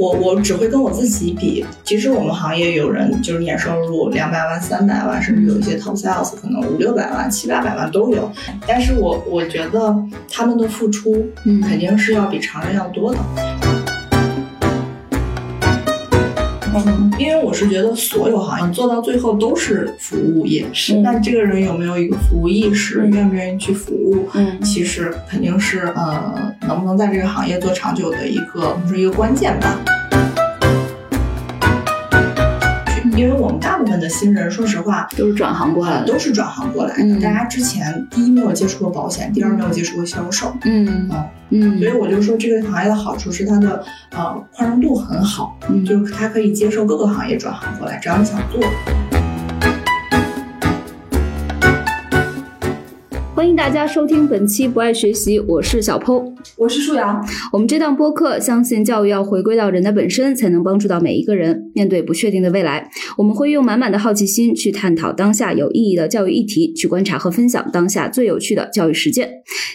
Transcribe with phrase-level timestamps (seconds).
[0.00, 1.62] 我我只会跟我自己比。
[1.84, 8.32] 其实我们行业有人就是年收入两百万、三百万，甚至有一些 top sales 可能五六百万、七八百万都有。
[8.66, 9.94] 但是我我觉得
[10.30, 11.14] 他们的付出，
[11.44, 13.18] 嗯肯定是要比常人要多的。
[13.36, 13.69] 嗯，
[17.18, 24.60] 因为我是觉得所有行业做到最后都是服务业，是那这个人有没有一个服务意识，愿不愿意去服务，嗯。
[24.62, 29.78] 其实肯定是呃，能不能在这个行业做长久的一个，我们说一个关键吧。
[33.16, 37.02] 因为我们大部分的新人，说实话，都是转行过来的，都是转行过来的。
[37.02, 37.20] 嗯。
[37.20, 41.08] 大家之前第一没有接触过保险，第二没有接触过销售，嗯。
[41.10, 43.82] 嗯嗯，所以我就说这个行业的好处是它的
[44.12, 45.84] 呃宽容度很好，嗯。
[45.84, 49.19] 就是它可以接受各个行业转行过来，只要你想做。
[53.40, 56.30] 欢迎大家收听本期不爱学习，我是小剖。
[56.58, 61.58] 我是舒阳，我们这档播客相信教育要回归到人的本身，才能帮助到每一个人。
[61.74, 69.30] 面对不确定的未来，我们会用满满的好奇心去探讨当下有意义的教育议题，去观察和分享当下最有趣的教育实践。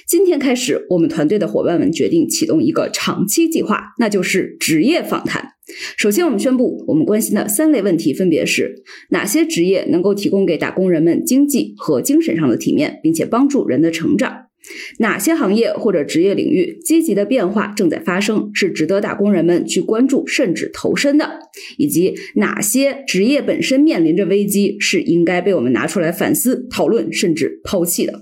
[0.08, 5.55] 今天开始，我们团队的伙伴们决定启动一个长期计划，那就是职业访谈。
[5.98, 14.44] 首先，我们宣布，我们关心的三类问题分别是：哪些职业能够提供给打工人们经济和精神上的体面，并且帮助人的成长？
[14.98, 21.40] 哪些行业或者职业领域积极的变化正在发生，是值得打工人们去关注甚至投身的？
[21.78, 28.20] 以及哪些职业本身面临着危机，是应该被我们拿出来反思、讨论甚至抛弃的？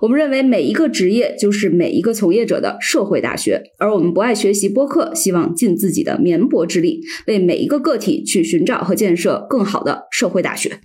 [0.00, 10.80] 我们认为每一个职业就是每一个从业者的社会大学，而我们不爱学习播客，希望尽自己的绵薄之力，为每一个个体去寻找和建设更好的社会大学。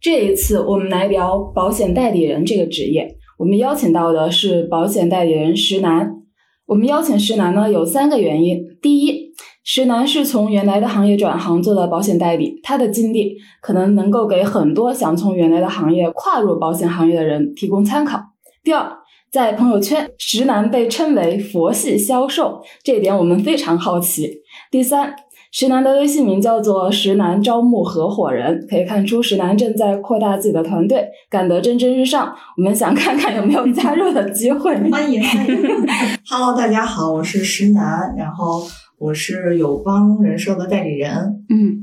[0.00, 3.16] 这一次我们来聊保险代理人这个职业。
[3.38, 6.10] 我们邀请到的是保险代理人石楠。
[6.66, 9.32] 我们邀请石楠呢有三个原因：第一，
[9.64, 18.20] 石楠是从原来的行业转行做的保险代理，他的经历可能能够给很多想从原来的行业跨入保险行业的人提供参考。
[18.62, 18.92] 第二，
[19.32, 24.42] 在朋友圈，石楠被称为“佛系销售”，这一点我们非常好奇。
[24.70, 25.14] 第三，
[25.50, 32.36] 石楠的微信名叫做“石楠招募合伙人”，可以看出石楠正在扩大自己的团队，干得蒸蒸日上。
[32.58, 34.74] 我们想看看有没有加入的机会。
[34.90, 35.56] 欢迎欢迎
[36.28, 38.62] ，Hello，大家好，我是石楠，然后
[38.98, 41.10] 我是友邦人寿的代理人。
[41.48, 41.78] 嗯，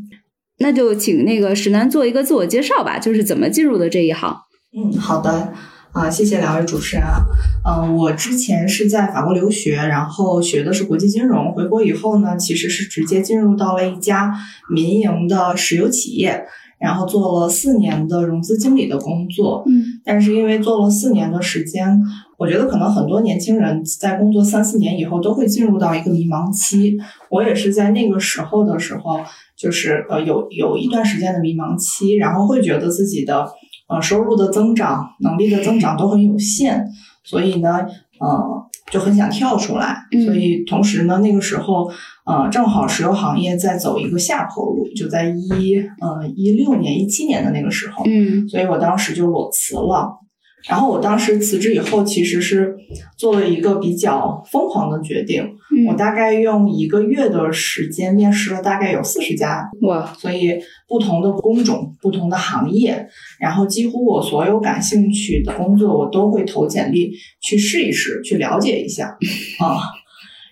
[0.60, 4.38] 那就请那个石楠做一个自我介绍吧，就是怎么进入的这一行。
[4.78, 5.54] 嗯，好的，
[5.98, 7.26] 啊、谢谢两位主持人啊。
[7.66, 11.52] 嗯、我之前是在法国留学，然后学的是国际金融。
[11.54, 14.32] 回国以后呢，其实是直接进入到了一家
[14.70, 16.46] 民营的石油企业，
[16.80, 19.64] 然后做了四年的融资经理的工作。
[19.68, 22.00] 嗯但是因为做了四年的时间，
[22.38, 26.96] 我觉得可能很多年轻人在工作三四年以后都会进入到一个迷茫期。
[27.32, 29.20] 我也是在那个时候的时候，
[29.58, 33.50] 就是呃有有一段时间的迷茫期，然后会觉得自己的
[33.88, 36.86] 呃收入的增长、能力的增长都很有限，
[37.24, 37.86] 所以呢，
[38.20, 39.98] 呃就很想跳出来。
[40.12, 41.90] 嗯所以同时呢，那个时候
[42.26, 50.20] 呃正好石油行业在走一个下坡路，就在一呃一六年、一七年的那个时候，嗯所以我当时就裸辞了。
[50.68, 52.76] 然后我当时辞职以后，其实是
[53.16, 55.57] 做了一个比较疯狂的决定。
[55.86, 60.58] 我嗯，大概用一个月的时间面试了大概有四十家，哇，所以
[60.88, 63.08] 不同的工种、不同的行业，
[63.40, 67.12] 然后几乎我所有感兴趣的工作，我都会投简历
[67.42, 69.08] 去试一试，去了解一下
[69.60, 69.78] 啊。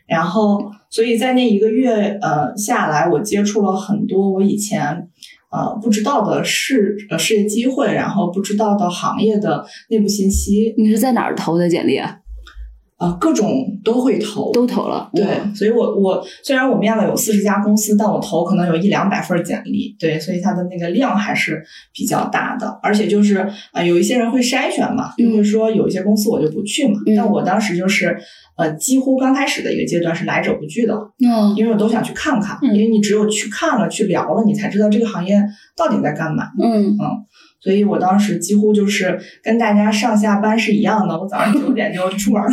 [0.07, 0.59] 然后，
[0.91, 5.07] 所以在那一个月呃下来，我接触了很多我以前
[5.51, 12.19] 呃不知道的事呃事业机会，然后不知道的行业的内部信息，你是在哪儿投的简历啊？
[13.05, 27.15] 呃各种都会投，都投了，对，所以我我虽然我面了有四十家公司，但我投可能有一两百份简历，对，所以它的那个量还是比较大的，而且就是呃有一些人会筛选嘛，就会说有一些公司我就不去嘛，嗯。
[27.15, 28.17] 但我当时就是
[28.57, 31.55] 呃几乎刚开始的一个阶段是来者不拒的，嗯。
[31.55, 35.41] 因为我都想去看看，嗯因为你只有去看了去聊了，你才知道这个行业
[35.77, 36.97] 到底在干嘛，嗯
[37.65, 42.51] 所以我当时几乎就是跟大家上下班是一样的，我早上九点就出门了，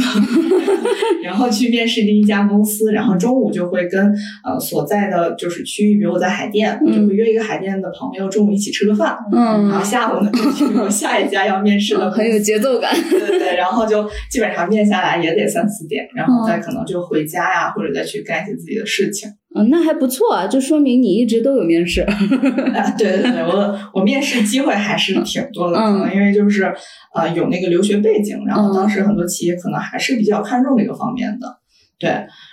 [1.23, 4.07] 然后去面试第一家公司，然后中午就会跟
[4.43, 12.91] 呃所在的就是区域，比如我在海淀，我就会约一个海淀的朋友中午一起吃个饭，嗯然后嗯，下午呢就去我下一家要面试的很有节奏感。
[13.11, 19.29] 对对对，然后就基本上面下来也得三四点，然后再可能就回家呀，或者再去干一些自己的事情。
[19.55, 22.01] 嗯，那还不错啊，就说明你一直都有面试。
[22.03, 26.73] 啊，对对对，我我面试机会还是挺多的，嗯可能因为就是
[27.15, 31.59] 呃有那个留学背景，然后当时很多企业可能还是比较看重这个方面的。
[31.99, 32.11] 对，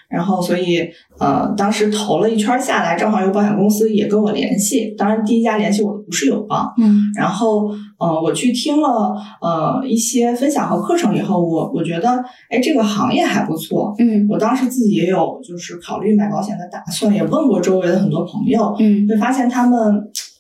[0.10, 0.90] 然后所以
[1.20, 4.96] 呃，当时投了一圈下来，正好有保险公司也跟我联系。
[4.98, 6.68] 当然，第一家联系我的不是友邦。
[6.78, 7.70] 嗯然后
[8.00, 12.10] 呃，我去听了呃一些分享和课程以后，我我觉得
[12.50, 13.94] 哎，这个行业还不错。
[14.00, 19.78] 嗯我当时自己也有就是考虑买保险的打算，也问过周围的很多朋友，嗯会发现他们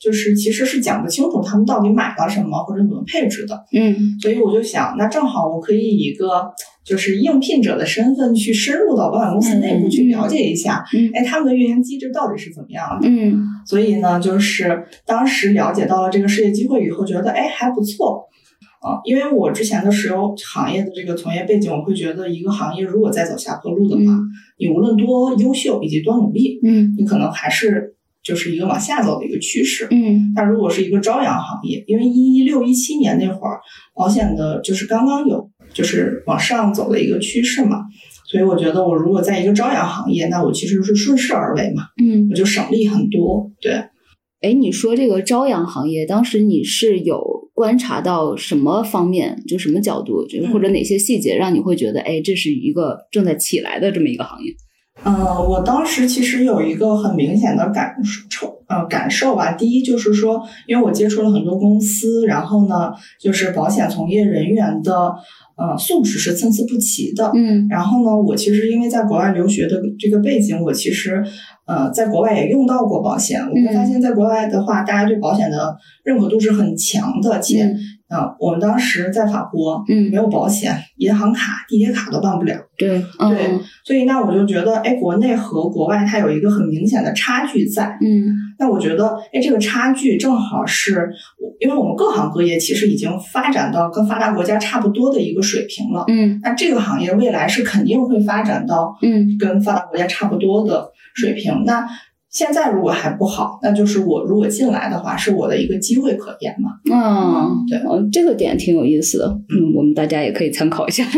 [0.01, 3.55] 就是其实是讲不清楚他们到底买了什么或者怎么配置的。
[3.73, 6.49] 嗯所以我就想，那正好我可以以一个
[6.89, 13.07] 就是应聘者的身份去深入到保险公司内部嗯去了解一下，嗯哎，他们的运营机制到底是怎么样的。
[13.07, 13.37] 嗯
[13.67, 18.25] 所以呢，就是当时了解到了这个事业机会以后，觉得哎还不错。
[18.81, 24.19] 啊，因为我之前的石油行业的这个从业背景，我会觉得一个行业如果再走下坡路的话，嗯
[24.57, 27.93] 你无论多优秀以及多努力，嗯你可能还是
[28.23, 29.85] 就是一个往下走的一个趋势。
[29.91, 33.59] 嗯但如果是一个朝阳行业，因为一六一七年那会儿，
[33.93, 37.85] 保险的就是刚刚有就是往上走的一个趋势嘛，
[38.29, 43.49] 所以我觉得我如果在一个朝阳行业，那我其实是顺势而为嘛，嗯我就省力很多。
[43.61, 43.71] 对，
[44.41, 54.53] 哎，你说这个朝阳行业，当时你是有观察到什么方面，就什么角度，就是嗯或者哪些细节，让你会觉得，哎，这是一个正在起来的这么一个行业？
[55.01, 57.95] 呃，我当时其实有一个很明显的感
[58.29, 59.53] 受，呃，感受吧。
[59.53, 65.15] 第一就是说，因为我接触了很多公司，然后呢，就是保险从业人员的
[65.59, 67.29] 呃素质是参差不齐的。
[67.35, 71.21] 嗯然后呢，我其实因为在国外留学的这个背景，我其实
[71.67, 73.39] 呃在国外也用到过保险。
[73.41, 77.77] 我会发现，在国外的话，大家对保险的认可度是很强的，且嗯
[78.09, 82.55] 呃我们当时在法国嗯没，有保险，银行卡、地铁卡都办不了。
[82.77, 87.97] 对，对嗯所以那我就觉得，哎，国内和国外它有一个很明显的差距在。
[88.01, 91.09] 嗯那我觉得，哎，这个差距正好是，
[91.59, 96.03] 因为我们各行各业其实已经发展到跟发达国家差不多的一个水平了。
[96.09, 101.63] 嗯那这个行业未来是肯定会发展到嗯跟发达国家差不多的水平。
[101.65, 101.87] 那
[102.29, 106.71] 现在如果还不好，那就是我如果进来的话，是我的一个机会可言嘛。
[106.91, 111.03] 嗯，对哦，这个点挺有意思的，嗯，我们大家也可以参考一下。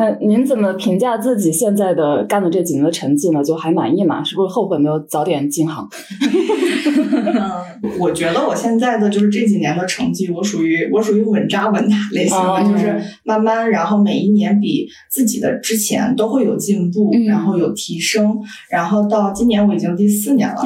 [0.00, 3.44] 那您怎么评价自己现在的干的这几年的成绩呢？
[3.44, 4.24] 就还满意吗？
[4.24, 5.88] 是不是后悔没有早点进行？
[7.34, 18.38] 嗯， 我觉得我现在的就是这几年的成绩，我属于我属于稳扎稳打类型的，哦就是慢慢，然后每一年比自己的之前都会有进步，嗯然后有提升，
[18.70, 20.62] 然后到今年我已经第四年了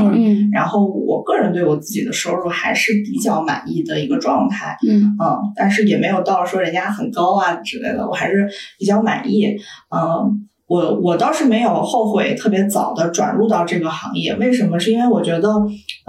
[0.53, 8.49] 然后我个人对我自己的收入还是比较满意的一个状态，嗯嗯，但是也没有到说人家很高啊之类的，我还是
[8.79, 9.57] 比较满业，
[9.91, 10.49] 嗯。
[10.67, 14.81] 我我倒是没有后悔特别早的转入到这个行业，为什么？
[14.81, 15.51] 是因为我觉得，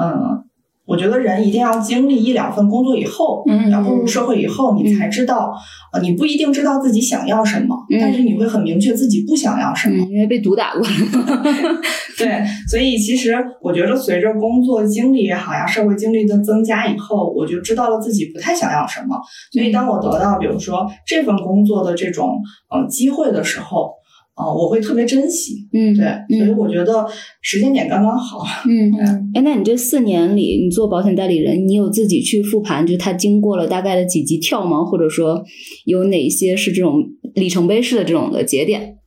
[0.01, 0.41] 嗯，
[0.85, 5.51] 我觉得人一定要经历一两份工作以后，嗯要步入社会以后，你才知道，
[5.91, 10.03] 呃，你不一定知道自己想要什么，嗯但是你会很明确自己不想要什么。
[10.05, 10.87] 嗯，因为被毒打过了。
[12.17, 19.19] 对，所以其实我觉得随着工作经历也好呀，社会经历的增加以后，我就知道了自己不太想要什么。
[19.51, 22.39] 所以当我得到比如说这份工作的这种
[22.69, 23.91] 呃机会的时候，
[24.37, 25.67] 呃，我会特别珍惜。
[25.71, 26.05] 嗯，对，
[26.37, 27.05] 所以嗯我觉得
[27.41, 28.43] 时间点刚刚好。
[28.67, 34.83] 嗯嗯哎，那你这四年里，你做保险代理人，你有自己去复盘，就他经过了大概的几级跳吗？
[34.83, 35.43] 或者说
[35.85, 37.01] 有哪些是这种
[37.33, 38.97] 里程碑式的这种的节点？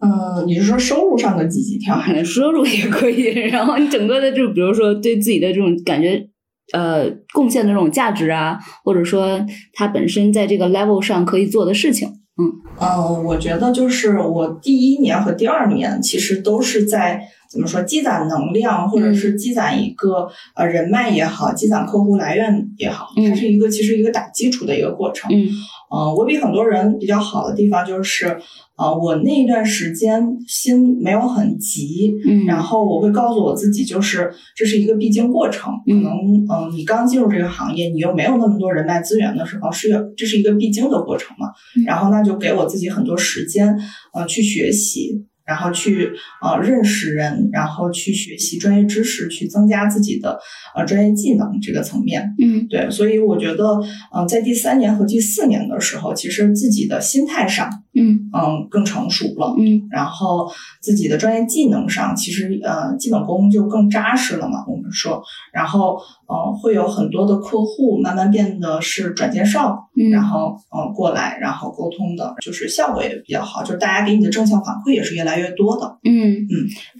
[0.00, 1.96] 嗯，你是说收入上的几级跳？
[2.24, 6.28] 收入也可以， 然后你整个的就比如说对自己的这种感觉，
[6.72, 9.40] 呃，贡献的这种价值啊，或者说
[9.72, 12.08] 他本身在这个 level 上可以做的事情。
[12.36, 23.30] 嗯，我觉得就是我第一年和第二年其实都是在怎么说积攒能量，或者是积攒一个呃人脉也好，积攒客户来源也好，嗯。
[23.30, 25.30] 它是一个其实一个打基础的一个过程。
[25.32, 25.46] 嗯。
[25.90, 28.36] 呃，我比很多人比较好的地方就是，
[28.76, 35.72] 呃，我那一段时间心没有很急，嗯，然后我会告诉我自己，就是这是一个必经过程。
[35.86, 41.46] 可嗯能嗯、呃你刚进入这个行业，你又没有那么多人脉资源的时候，是有这是一个必经的过程嘛。
[41.76, 43.78] 嗯然后那就给我自己很多时间，
[44.12, 45.24] 呃，去学习。
[45.46, 46.10] 然后去
[46.42, 50.38] 呃认识人，然后去学习专业知识，去增加自己的
[50.74, 52.34] 呃专业技能这个层面。
[52.40, 53.78] 嗯对，所以我觉得，
[54.14, 59.54] 嗯、在第三年和第四年的时候，其实自己的心态上，嗯嗯，更成熟了。
[59.58, 64.64] 嗯然后自己的专业技能上，其实呃基本功就更扎实了嘛。
[64.66, 65.22] 我们说，
[65.52, 75.98] 然后呃会有很多的客户慢慢变得是转介绍，嗯，然后呃过来，然后沟通的，就是效果也比较好，就是大家给你的正向反馈也是越来越多的。
[76.04, 76.34] 嗯。
[76.34, 76.48] 嗯，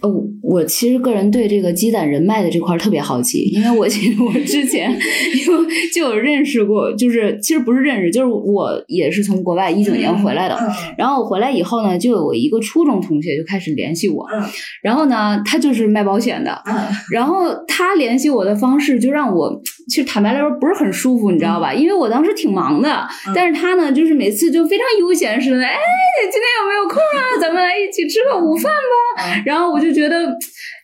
[0.01, 0.09] 呃，
[0.41, 4.91] 我其实个人对这个积攒人脉的这块儿特别好奇，因为我其实 我之前
[5.45, 10.67] 就就有认识过，就是其实不是认识，就是我也是从国外一九年回来的，嗯。
[10.97, 14.43] 然后我回来以后呢，就有我一个初中同学就开始联系我，嗯。
[14.81, 16.75] 然后呢，他就是卖保险的，嗯。
[17.11, 21.73] 然后他联系我的方式就让我，其实坦白来说不是很舒服，你知道吧？
[21.73, 25.73] 因为我当时挺忙的，嗯但是他呢，就是每次就非常悠闲似的，哎，
[26.31, 27.39] 今天有没有空啊？
[27.39, 29.23] 咱们来一起吃个午饭吧。
[29.23, 30.27] 嗯然后我就觉得，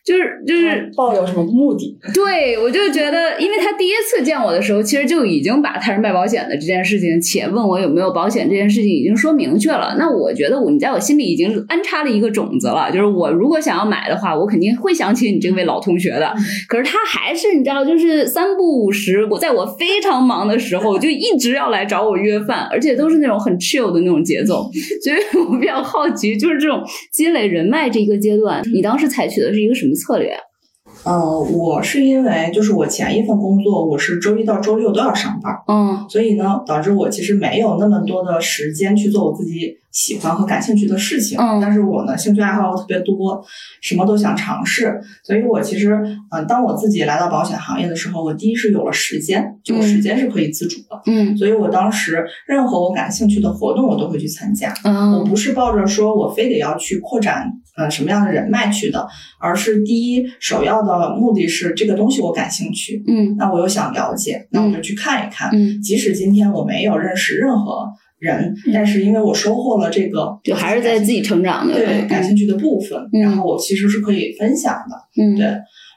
[0.04, 1.96] 就是就是抱有什么目的？
[2.12, 9.94] 对，我就觉得，因为他第一次见我的时候，其实就已经把他是卖保险的这件事情，且问我有没有保险这件事情已经说明确了。
[9.98, 16.34] 那我觉得我你在我心里已经安插了一个种子了，就是我如果想要买的话，我肯定会想起你这位老同学的。
[16.68, 24.68] 可是他还是你知道，就是三不五时，我在我非常忙的时候，就一直要来找我约饭，而且都是那种很 chill 的那种节奏。
[25.02, 25.16] 所以
[25.48, 26.82] 我比较好奇，就是这种
[27.12, 30.34] 积累人脉这一个阶段，你当时采取的是一个什么策略
[31.04, 31.14] 嗯？
[31.14, 41.38] 呃，我是因为就是我前一份工作，我是周一到周六都要上班，嗯所以呢，导致我其实没有那么多的时间去做我自己喜欢和感兴趣的事情。
[41.38, 43.44] 嗯但是我呢，兴趣爱好特别多，
[43.80, 45.00] 什么都想尝试。
[45.22, 45.92] 所以我其实，
[46.30, 51.00] 嗯、当我自己来到保险行业的时候，我第一是有了时间，就我时间是可以自主的。
[51.06, 54.72] 嗯所以我当时任何我感兴趣的活动，我都会去参加。
[54.84, 59.06] 我嗯不是抱着说我非得要去扩展呃什么样的人脉去的，
[59.40, 65.50] 而是第一首要的目的是这个东西我感兴趣，嗯那我又想了解，那我就去看一看。
[65.52, 67.86] 嗯，即使今天我没有认识任何
[68.22, 73.20] 人，但是因为我收获了这个，就还是在自己成长的对感兴趣的部分，嗯。
[73.20, 75.22] 然后我其实是可以分享的。
[75.22, 75.36] 嗯。
[75.36, 75.46] 对。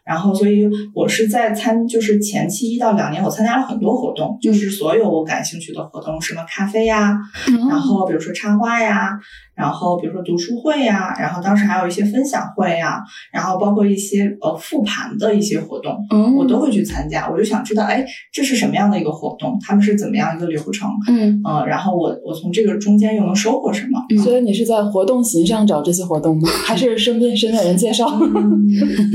[0.05, 7.17] 然后，所以我是在参，就是前期一到两年，我参加了很多活动，就是所有我感兴趣的活动，什么咖啡呀，
[7.47, 9.19] 嗯然后比如说插花呀，
[9.55, 17.29] 然后比如说读书会呀，然后当时还有一些分享会呀，然后包括一些呃复盘的一些活动，嗯我都会去参加。
[17.29, 19.57] 我就想知道，哎，这是什么样的一个活动？
[19.61, 20.89] 他们是怎么样一个流程？
[21.07, 23.99] 嗯嗯、然后我我从这个中间又能收获什么？
[24.09, 26.49] 嗯所以你是在活动型上找这些活动吗？
[26.65, 28.05] 还是身边身边人介绍？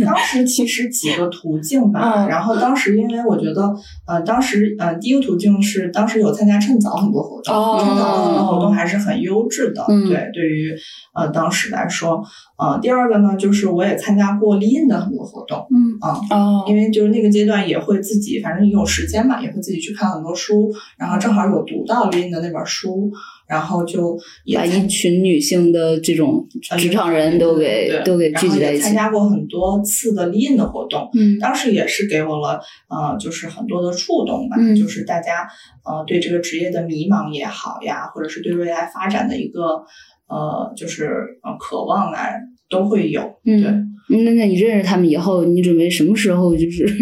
[0.04, 3.70] 当时其实几个途径吧，嗯然后当时因为我觉得，
[4.06, 10.74] 呃，当时呃第一个途径是当时有参加趁早很多活动，哦趁早很多活动还是很优质的，嗯对，对于
[11.14, 12.22] 呃当时来说，
[12.58, 15.98] 呃，第二个呢就是我也参加过 Lean 的很多活动，嗯
[16.30, 23.10] 哦，因为就是那个阶段也会自己，反正有时间嘛，也会自己去看很多书，然后正好有读到 Lean 的那本书，
[23.48, 26.46] 然后就也把一群女性的这种
[26.78, 28.94] 职场人都给对都给聚集在一起参。
[28.94, 35.48] 加过很多次的 Lean 的活动，嗯当时也是给我了呃，就是很多的触动吧，嗯就是大家
[35.84, 39.84] 呃对这个职业的迷茫也好呀，或者是对未来发展的一个
[40.30, 41.06] 呃就是
[41.42, 42.22] 呃渴望啊，
[42.68, 43.20] 都会有。
[43.44, 43.92] 对，嗯，
[44.24, 46.86] 那那你认识他们以后，你准备什么时候就是？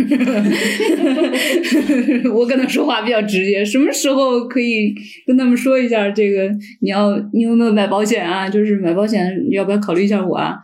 [2.35, 4.95] 我跟他说话比较直接，什么时候可以
[5.27, 6.49] 跟他们说一下这个？
[6.81, 8.49] 你要你有没有买保险啊？
[8.49, 10.57] 就是买保险，要不要考虑一下我啊？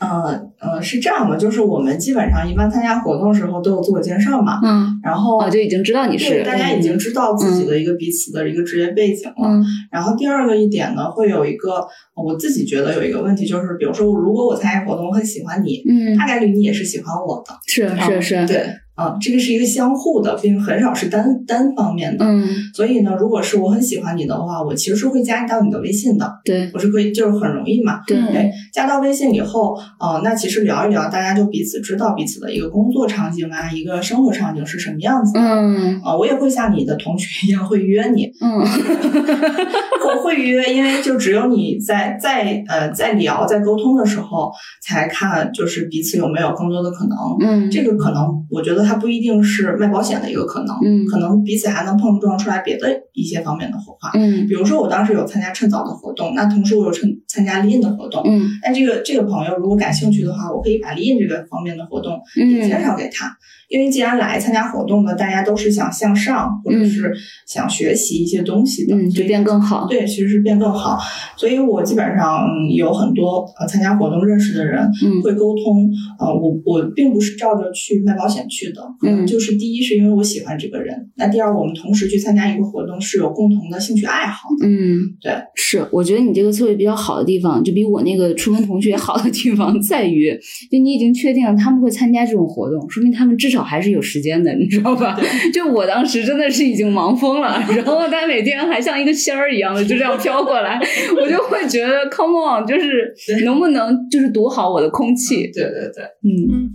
[0.00, 9.48] 呃呃是这样的，就是我们基本上一般参加活动的时候都有自我介绍嘛，嗯，然后哦，就已经知道你是对大家已经知道自己的一个彼此的一个职业背景了。
[9.48, 17.54] 嗯然后第二个一点呢，会有一个我自己觉得有一个问题，就是比如说如果我参加活动，我很喜欢你，嗯，大概率你也是喜欢我的。
[17.66, 18.66] 是是是，对
[19.00, 22.24] 啊，这个是一个相互的，并很少是单单方面的。
[22.24, 28.00] 嗯，所以呢，如果是我很喜欢你的话，我其实是会加到你的微信的，对我是可以，就是很容易嘛。
[28.06, 28.18] 对
[28.74, 35.40] 加到微信以后，呃，那其实聊一聊，大家就彼此知道彼此的一个工作场景啊，一个生活场景是什么样子的。
[35.40, 38.60] 嗯啊、我也会像你的同学一样会约你，嗯
[40.06, 44.50] 我会约，因为就只有你在在呃在聊在沟通的时候，
[44.82, 47.16] 才看就是彼此有没有更多的可能。
[47.40, 54.10] 嗯，这个可能，我觉得它不一定是卖保险的一个可能，嗯可能彼此还能碰撞出来别的一些方面的火花。
[54.14, 58.22] 嗯比如说，我当时有参加趁早的活动，那同时我有参参加 Lean 的活动。
[58.26, 63.30] 嗯那这个这个朋友如果感兴趣的话，我可以把 Lean 这个方面的活动也介嗯绍给他，
[63.68, 67.12] 因为既然来参加活动的，大家都是想向上，或者是
[67.46, 69.86] 想学习一些东西的，嗯，就变更好。
[69.88, 70.98] 对，其实是变更好。
[71.36, 75.88] 所以我基本上嗯有很多呃参加活动认识的人，嗯会沟通。
[76.18, 84.66] 呃，我我并不是照着去卖保险去的，嗯就是第一是因为我喜欢这个人，那第二我们同时去参加一个活动是有共同的兴趣爱好的。
[84.66, 90.32] 嗯，对，是，我觉得你这个策略比较好的地方，就比我那个初中同学好的地方在于，
[90.70, 95.18] 就你已经确定了他们会参加这种活动，说明他们至少还是有时间的，你知道吧？
[95.52, 100.80] 就我当时真的是已经忙疯了，然后他每天还像一个仙儿一样的就这样飘过来，
[101.20, 103.12] 我就会觉得 come on，就是
[103.44, 105.42] 能不能就是读好我的空气？
[105.52, 106.70] 对对对，嗯嗯，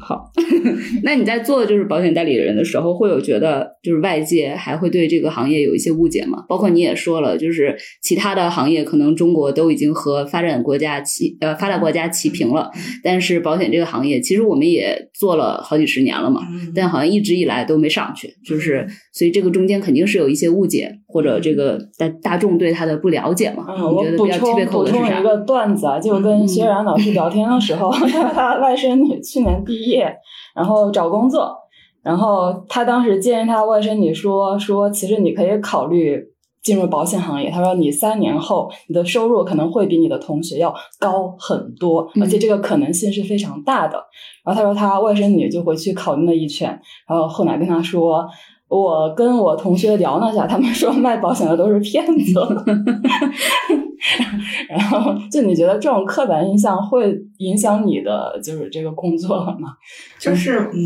[0.00, 0.30] 好，
[1.02, 6.44] 那你在做就是保险代理人的时候，会有觉得就是外界还会对这个行业有一些误解吗？
[6.48, 12.70] 包括你也说了，就是其他的行业可能中国都已经和发展国家齐呃发达国家齐平了，
[13.02, 23.66] 但是保险这个行业其实我们也做了好几十年了嘛，嗯但好像一直以来都没上去，就是所以这个中间肯定是有一些误解，或者这个大大众对它的不了解嘛。
[23.68, 25.22] 嗯，我觉得比较补充补充一？
[25.22, 27.90] 个段子啊，就嗯跟薛然老师聊天的时候，
[28.34, 30.14] 他外甥女去年毕业，
[30.54, 31.56] 然后找工作，
[32.02, 36.22] 然后他当时建议他外甥女说说，其实你可以考虑
[36.62, 37.50] 进入保险行业。
[37.50, 43.96] 他说你三年后你的收入可能会比你的同学要高很多，嗯而且这个可能性是非常大的。
[44.44, 46.68] 然后他说他外甥女就回去考虑了一圈，
[47.08, 48.26] 然后后来跟他说。
[48.72, 52.40] 我跟我同学聊了下，他们说卖保险的都是骗子。
[54.68, 59.70] 然后，就你觉得这种刻板印象会影响你的就是这个工作吗？
[60.18, 60.78] 就是嗯，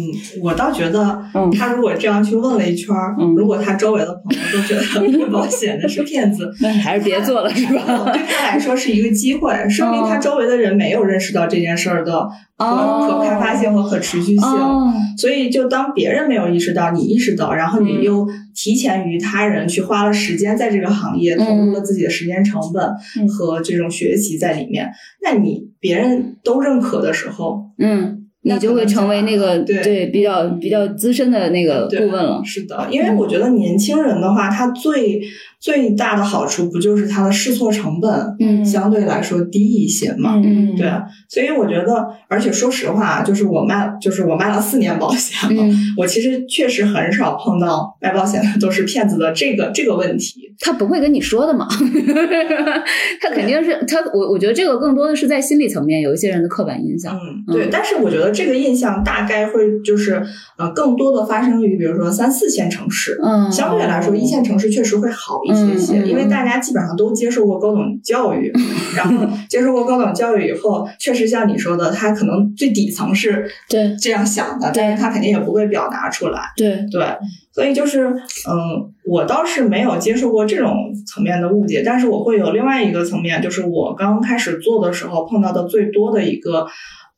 [0.43, 8.11] 我倒觉得嗯他如果这样去问了一圈儿，嗯如果他周围的朋友都觉得不保险的是骗子， 那你还是别做了，是吧？
[8.13, 13.21] 对他来说是一个机会，说明他周围的人没有认识到这件事儿的可、哦。
[13.21, 14.43] 可开发性和可持续性。
[14.43, 17.87] 哦，所以，就当别人没有意识到，你意识到，然后嗯。
[17.87, 22.85] 你又提前于他人去花了时间在这个行业，投入了自己的时间成本
[23.19, 23.29] 嗯。
[23.29, 24.91] 和这种学习在里面，
[25.23, 32.41] 那你别人都认可的时候，嗯，你就会成为那个对比较比较资深的那个顾问了。
[32.45, 35.21] 是的，因为我觉得年轻人的话，他最
[35.59, 40.41] 最大的好处不就是他的试错成本嗯相对来说低一些嘛？
[40.45, 40.88] 嗯对，
[41.29, 50.53] 所以我觉得，而且说实话，就是我卖，就是我卖了四年保险了，嗯，我其实确实很少碰到卖保险的都是骗子的这个这个问题。
[50.61, 51.67] 他不会跟你说的嘛，
[53.21, 57.15] 他肯定是他，我我觉得这个更多的是在心理层面有一些人的刻板印象。
[57.15, 60.23] 嗯，对，但是我觉得这个印象大概会就是
[60.59, 63.19] 呃，更多的发生于比如说三四线城市。
[63.23, 68.52] 嗯，相对来说，一线城市确实会好一些些，因为大家基本上都接受过高等教育，
[68.95, 76.41] 然后接受过高等教育以后，确实像你说的，他可能最底层是对这样想的，但是他肯定也不会表达出来。
[76.56, 77.06] 对，对，
[77.52, 80.73] 所以就是，嗯，我倒是没有接受过这种
[81.06, 86.67] 层面的误解，但是我会有另外一个层面，就是我刚开始做的时候碰到的最多的一个，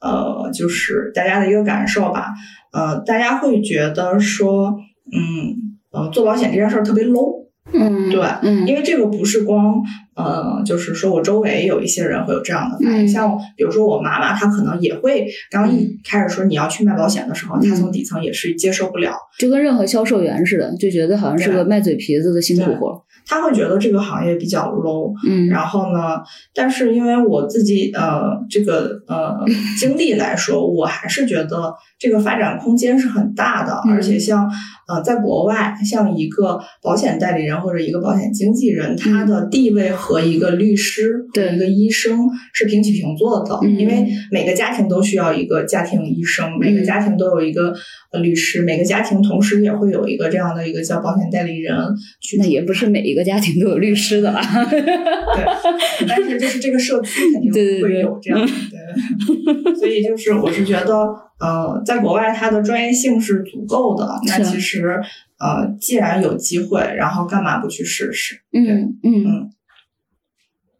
[0.01, 2.29] 呃，就是大家的一个感受吧，
[2.73, 4.77] 呃，大家会觉得说，
[5.13, 5.57] 嗯，
[5.91, 9.83] 呃，做保险这件事儿特别 low，嗯，对嗯，因为这个不是光，
[10.15, 13.09] 呃，就是说我周围有一些人会有这样的反应，嗯。
[13.09, 17.77] 像比如说我妈妈，她可能也会刚一开始说你要去卖保险的时候，她嗯。
[17.77, 19.15] 从底层也是接受不了。
[19.39, 23.03] 就跟任何销售员似的，就觉得好像是个卖嘴皮子的辛苦活。
[23.29, 26.23] 他会觉得这个行业比较 low，嗯，然后呢，
[26.55, 29.45] 但是因为我自己呃这个呃
[29.79, 33.93] 经历来说，我还是觉得这个发展空间是很大的，嗯。
[33.93, 34.49] 而且像
[34.87, 41.55] 呃在国外，像一个保险代理人或者一个保险经纪人，他的地位和一个律师和对。
[41.55, 42.21] 一个医生
[42.53, 43.77] 是平起平坐的，嗯。
[43.79, 47.75] 因为每个家庭都需要一个家庭医生，每个家庭都有一个
[48.13, 51.77] 呃律师，每个家庭同时也会有一个这样的一个叫保险代理人
[52.21, 54.41] 去那也不是每一个家庭都有律师的啦。
[54.71, 55.45] 对，
[56.09, 60.95] 但是就是这个社区肯定会有这样的，对，所以就是我是觉得，
[61.41, 65.01] 呃，在国外它的专业性是足够的，那其实
[65.39, 68.43] 呃，既然有机会，然后干嘛不去试试？
[68.53, 69.51] 嗯嗯嗯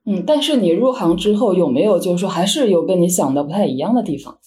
[0.07, 4.39] 嗯，但是你入行之后有没有就是说还是有跟你想的不太一样的地方？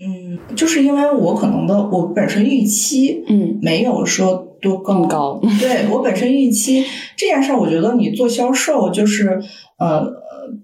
[0.00, 5.40] 嗯，就是因为我可能的我本身预期嗯，没有说多高，更高。
[5.58, 6.84] 对我本身预期
[7.16, 9.42] 这件事儿，我觉得你做销售就是
[9.76, 10.06] 呃，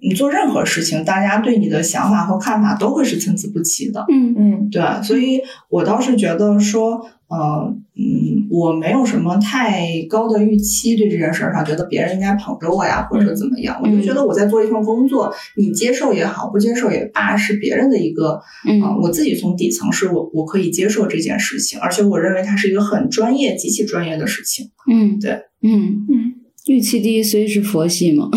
[0.01, 4.05] 你做任何事情，大家对你的想法和看法都会是参差不齐的。
[4.11, 4.35] 嗯。
[4.39, 4.69] 嗯。
[4.71, 13.81] 对，所以我倒是觉得说，呃，嗯，我没有什么太高的预期对这件事儿上，觉得别人应该捧着我呀，或者怎么样。
[13.83, 18.81] 我就觉得我在做一份工作，你接受也好，不接受也罢，是别人的一个，嗯。
[18.83, 24.71] 啊、我自己从底层是我我可以接受这件事情，而且我认为它是一个很专业、极其专业的事情。
[24.91, 26.07] 嗯，对，嗯。
[26.09, 26.35] 嗯，
[26.67, 28.29] 预期低虽是佛系嘛。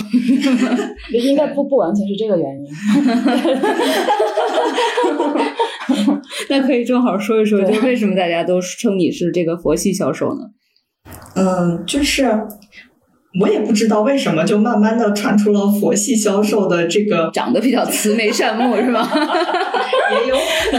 [1.13, 2.67] 应该不不完全是这个原因。
[6.49, 10.41] 那可以正好说一说，对就为什么大家都称你是这个佛系销售呢？
[11.35, 12.29] 嗯，就是
[13.39, 19.07] 我也不知道为什么，就慢慢的传出了佛系销售的这个长得比较慈眉善目是吧？
[20.11, 20.35] 也有
[20.71, 20.77] 可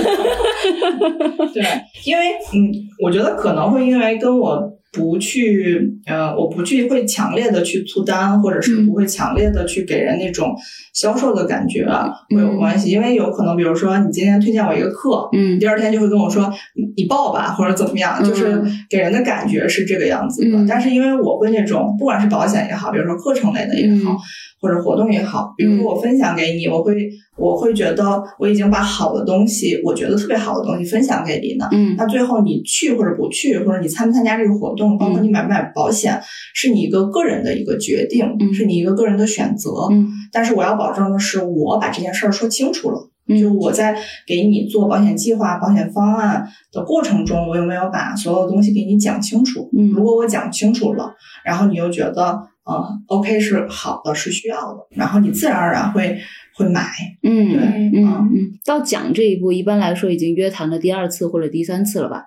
[1.37, 1.63] 能，对，
[2.05, 10.55] 因为嗯，我觉得可能会因为跟我不去呃，我不去会强烈的去促单，或者是不会强烈的去给人那种
[10.95, 15.59] 销售的感觉啊会有关系，因为有可能比如说你今天推荐我一个课，嗯。
[15.59, 20.57] 第二天就会跟我说你你报吧，或者怎么样，就是给人的感觉是这个样子的。
[20.57, 20.67] 嗯。
[20.67, 24.17] 但是因为我会那种不管是保险也好，比如说课程类的也好，嗯。
[24.61, 26.95] 或者活动也好，比如说我分享给你，我会
[27.39, 31.69] 我会觉得我已经把好的东西，我觉得特别好的东西分享给你呢。
[31.73, 36.21] 嗯那最后你去或者不去，或者你参不参加这个活动，包括你买不买保险，
[36.55, 39.71] 是你一个个人的一个决定，嗯是你一个个人的选择。
[39.91, 43.09] 嗯但是我要保证的是，我把这件事儿说清楚了。
[43.31, 43.95] 嗯就我在
[44.27, 49.69] 给你做保险计划、保险方案的过程中，我有没有把所有东西给你讲清楚？
[49.77, 51.13] 嗯如果我讲清楚了，
[51.45, 56.19] 然后你又觉得呃 OK 是好的，是需要的，然后你自然而然会
[56.59, 56.91] 会买。
[57.23, 57.61] 嗯对
[57.95, 58.29] 嗯嗯
[58.67, 62.25] 到讲这一步，一般来说已经约谈了第二次或者第三次了吧？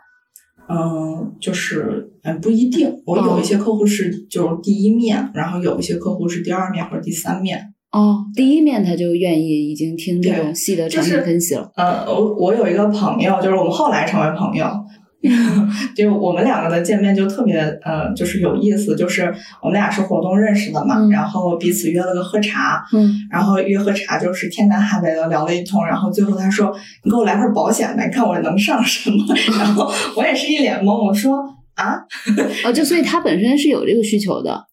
[0.69, 7.73] 嗯，就是嗯不一定，我有一些客户是就是第一面，然后有一些客户是第二面或者第三面。
[7.91, 11.69] 哦，第一面他就愿意已经听这种对细的产品分析了。
[11.75, 14.65] 呃，我我有一个朋友，就是我们后来成为朋友，
[15.95, 29.17] 就我们两个的见面就特别呃，就是有意思，就是我们俩是活动认识的嘛，嗯然后彼此约了个喝茶，嗯然后约喝茶就是天南海北的聊了一通，然后最后他说你给我来份保险呗，看我能上什么，
[29.59, 31.37] 然后我也是一脸懵，我说
[31.75, 31.95] 啊，
[32.65, 34.65] 哦，就所以他本身是有这个需求的，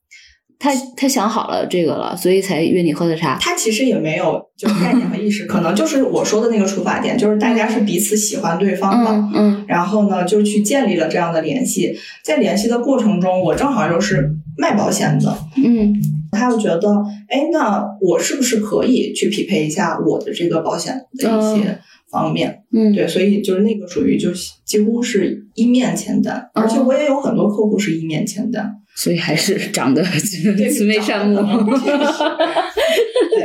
[0.58, 3.38] 他他想好了这个了，所以才约你喝的茶。
[3.40, 11.96] 他其实也没有就是概念和意识，可能就是我说的那个出发点，就是大家是彼此喜欢对方的，嗯嗯然后呢，就去建立了这样的联系。
[12.24, 15.94] 在联系的过程中，我正好又是卖保险的，嗯
[16.32, 16.88] 他又觉得，
[17.28, 21.78] 哎，那我是不是可以去匹配一下我的这个保险的一些
[22.10, 22.62] 方面？
[22.72, 24.30] 嗯，对，所以就是那个属于就
[24.64, 28.70] 几乎是一面签单，而且我也有很多客户是一面签单。
[28.96, 30.10] 所以还是长得对
[30.68, 31.38] 慈眉善目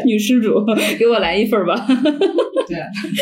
[0.05, 0.65] 女施主，
[0.97, 1.75] 给我来一份儿吧。
[2.67, 2.77] 对，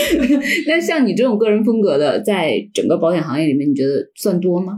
[0.66, 4.78] 那像你这种个人风格的，在整个保险行业里面，你觉得算多吗？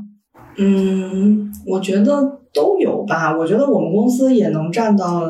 [0.58, 3.36] 嗯，我觉得都有吧。
[3.38, 5.26] 我觉得我们公司也能占到，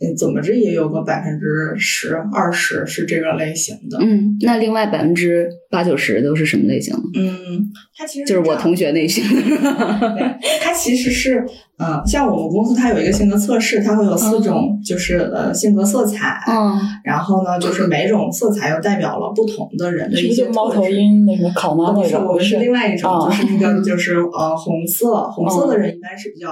[0.00, 3.98] 嗯，怎么着也有个百分之十、二十是这个类型的。
[4.00, 6.94] 嗯，那另外百分之八九十都是什么类型？
[7.14, 7.64] 嗯，
[7.96, 9.24] 它其实就是我同学类型。
[9.26, 11.42] 对，它其实是，
[11.78, 20.86] 嗯、像我们公司它有一个性格测试，它会有四种，就是呃性格色彩，嗯然后呢，就是每种色彩又代表了不同的人的是不是一些就猫头。
[20.86, 22.28] 鹰那什么考妈哦，不是，那种？
[22.28, 26.50] 我们是另外一种，哦就是那个就 是呃红色，红色的人一般是比较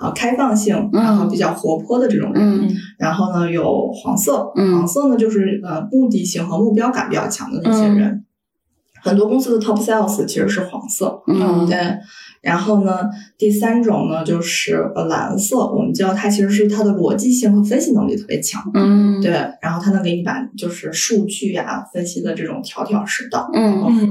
[0.00, 2.40] 啊开放性，然后比较活泼的这种人。
[2.62, 8.24] 嗯然后呢，有黄色，嗯黄色呢就是呃目的性和目标感比较强的那些人。
[9.02, 11.76] 很多公司的 top sales 其实是黄色，嗯对。
[12.42, 13.00] 然后呢，
[13.36, 19.30] 第三种呢就是呃蓝色，我们叫它其实是它的逻辑性和分析能力特别强，嗯对。
[19.60, 23.62] 然后它能给你把就是数据啊分析的这种条条是道，嗯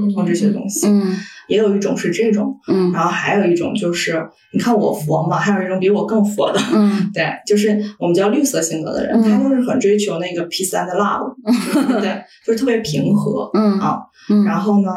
[0.08, 0.86] 然后这些东西。
[0.86, 1.16] 嗯
[1.50, 11.34] 也有一种是这种，嗯然后还有一种就是你看我佛嘛，还有一种比我更佛的，嗯 对，就是我们叫绿色性格的人，嗯他就是很追求那个 peace and love，
[11.74, 13.50] 就是对，就是特别平和。
[13.54, 13.98] 嗯啊
[14.30, 14.90] 嗯，然后呢，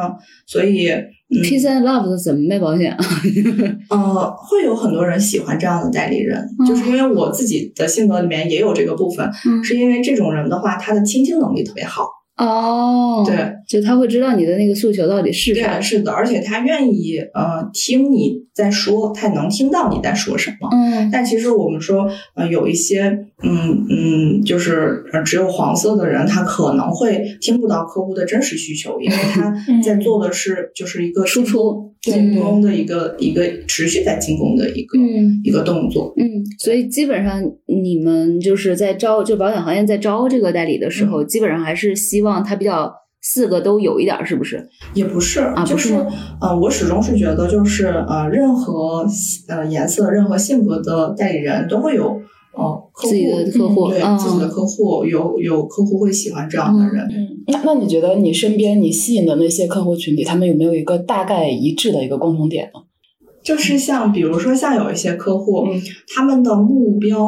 [0.46, 1.06] 所以嗯
[1.42, 3.06] Peace and Love 的怎么卖保险啊？
[3.90, 12.08] 呃，会有很多人喜欢这样的代理人，嗯就是因为我自己的性格里面也有这个部分，嗯是因为这种人的话，他的倾听能力特别好。
[12.38, 13.36] 哦，对，
[13.68, 15.82] 就他会知道你的那个诉求到底是啥对，。
[15.82, 20.68] 是的，而且他愿意呃听你在说，他也能听到你在说什么。
[20.72, 23.04] 嗯但其实我们说，呃，有一些，
[23.44, 36.14] 嗯嗯，就是呃只有黄色的人，他可能会听不到客户的真实需求，因为 他在做的是就是一个输出进攻的一个一个持续在进攻的一个、嗯一个动作。
[36.18, 44.68] 嗯，所以基本上你们就是在招，就保险行业在招这个代理的时嗯候，基本上还是希望他比较四个都有一点儿，是不是？
[44.96, 46.08] 也不是，啊就是不是
[46.42, 49.06] 呃，我始终是觉得，就是呃，任何
[49.48, 52.20] 呃颜色、任何性格的代理人都会有
[52.58, 57.06] 呃客户自己的客户对、嗯自己的客户，有有客户会喜欢这样的人。
[57.06, 62.82] 嗯，那那你觉得你身边你吸引的那些客户群体，他们有没有一个大概一致的一个共同点呢？
[63.42, 65.82] 就是像比如说像有一些客户，嗯
[66.14, 67.26] 他们的目标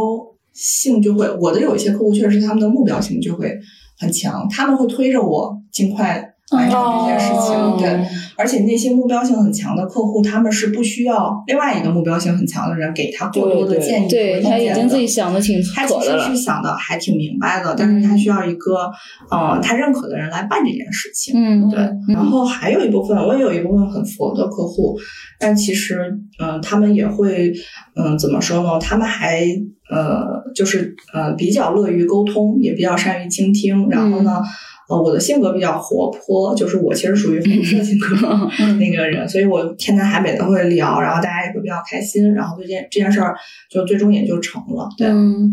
[0.53, 3.51] 性就会，我的有一些客户确实是他们的目标性就会
[3.97, 7.55] 很强，他们会推着我尽快完成这件事情。
[7.55, 7.89] 哦对，
[8.37, 16.35] 而且那些目标性很强的客户，他们是不需要另外一个目标性很强的人给他过多的建议和对他已意见的经自己想的挺他其实是。
[16.35, 18.91] 想的还挺明白的，但是他需要一个
[19.31, 21.33] 呃他认可的人来办这件事情。
[21.35, 21.79] 嗯，对，
[22.13, 24.95] 然后还有一部分，我也有一部分很佛的客户，
[25.39, 27.51] 但其实，嗯、他们也会，
[27.95, 28.77] 嗯、怎么说呢？
[28.79, 29.43] 他们还，
[29.89, 33.87] 呃，就是，呃，比较乐于沟通，也比较善于倾听。
[33.89, 34.41] 然后呢，
[34.89, 43.35] 呃，我的性格比较活泼，就是我其实属于红色性格那个人，所以我天南海北的会聊，然后大家也会比较开心，然后这件这件事儿
[43.69, 44.89] 就最终也就成了。
[44.97, 45.49] 对，嗯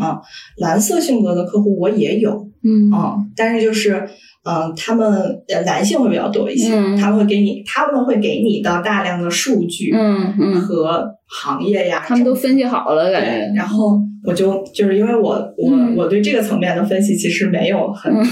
[0.57, 4.07] 蓝色性格的客户我也有，嗯啊，但是就是，
[4.45, 5.11] 嗯、他们
[5.47, 13.53] 呃男性会比较多一些，嗯他们会给你，他们会给你到大量的数据嗯嗯，和行业呀，他们都分析好了，感，觉。
[13.55, 15.95] 然后我就就是因为我我、嗯。
[15.95, 18.23] 我对这个层面的分析其实没有很，嗯。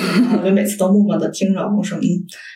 [0.41, 2.03] 我就每次都默默的听着，我说嗯，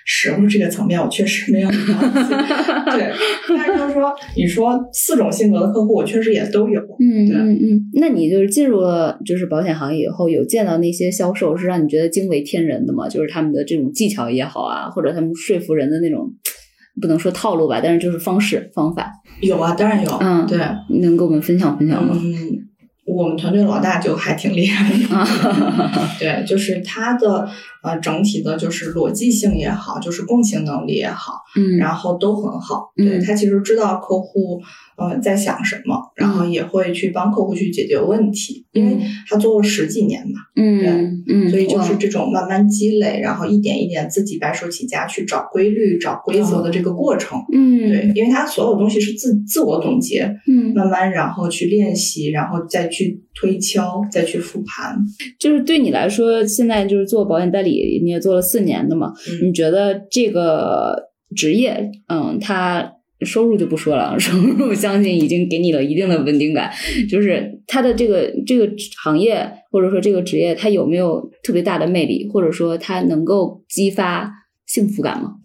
[0.05, 3.11] 是，我说这个层面我确实没有了解，对，
[3.55, 7.59] 但是就是说，你说四种性格的客户，我确实也都有，对嗯嗯。
[7.61, 13.07] 嗯，那你就是进入了就是保险行业以后，有见到那些销售是让你觉得惊为天人的吗？
[13.09, 16.31] 就是他们的这种技巧也好啊，或者他们说服人的那种，
[17.01, 20.57] 不能说套路吧，但是就是方式方法，有啊，当然有，嗯对，
[20.89, 22.17] 你能跟我们分享分享吗？
[22.19, 22.64] 嗯，
[23.05, 25.25] 我们团队老大就还挺厉害的，啊，
[26.19, 27.47] 对，就是他的
[27.85, 32.91] 呃整体的就是逻辑性也好，就是共情能力也好，嗯，然后都很好。
[32.97, 34.61] 嗯对他其实知道客户
[34.97, 38.97] 呃在想什么，然后也会去帮客户去解决问题，因为
[39.29, 40.89] 他做了十几年嘛，嗯对
[41.27, 47.37] 嗯，所以就是这种慢慢积累，然后一点一点自己白手起家去找规律、找规则的这个过程。
[47.53, 54.97] 嗯对，因为他所有东西是自自我总结，嗯，慢慢然后去练习，然后再去推敲，再去复盘。
[55.37, 60.95] 就是对你来说，现在就是做保险代理，你也做了四年的嘛，嗯你觉得这个
[61.35, 66.71] 职业，嗯，它收入就不说了， 收入相信已经给你了一定的稳定感。
[67.09, 68.69] 就是它的这个这个
[69.01, 74.31] 行业或者说这个职业，它有没有特别大的魅力，或者说它能够激发
[74.65, 75.35] 幸福感吗？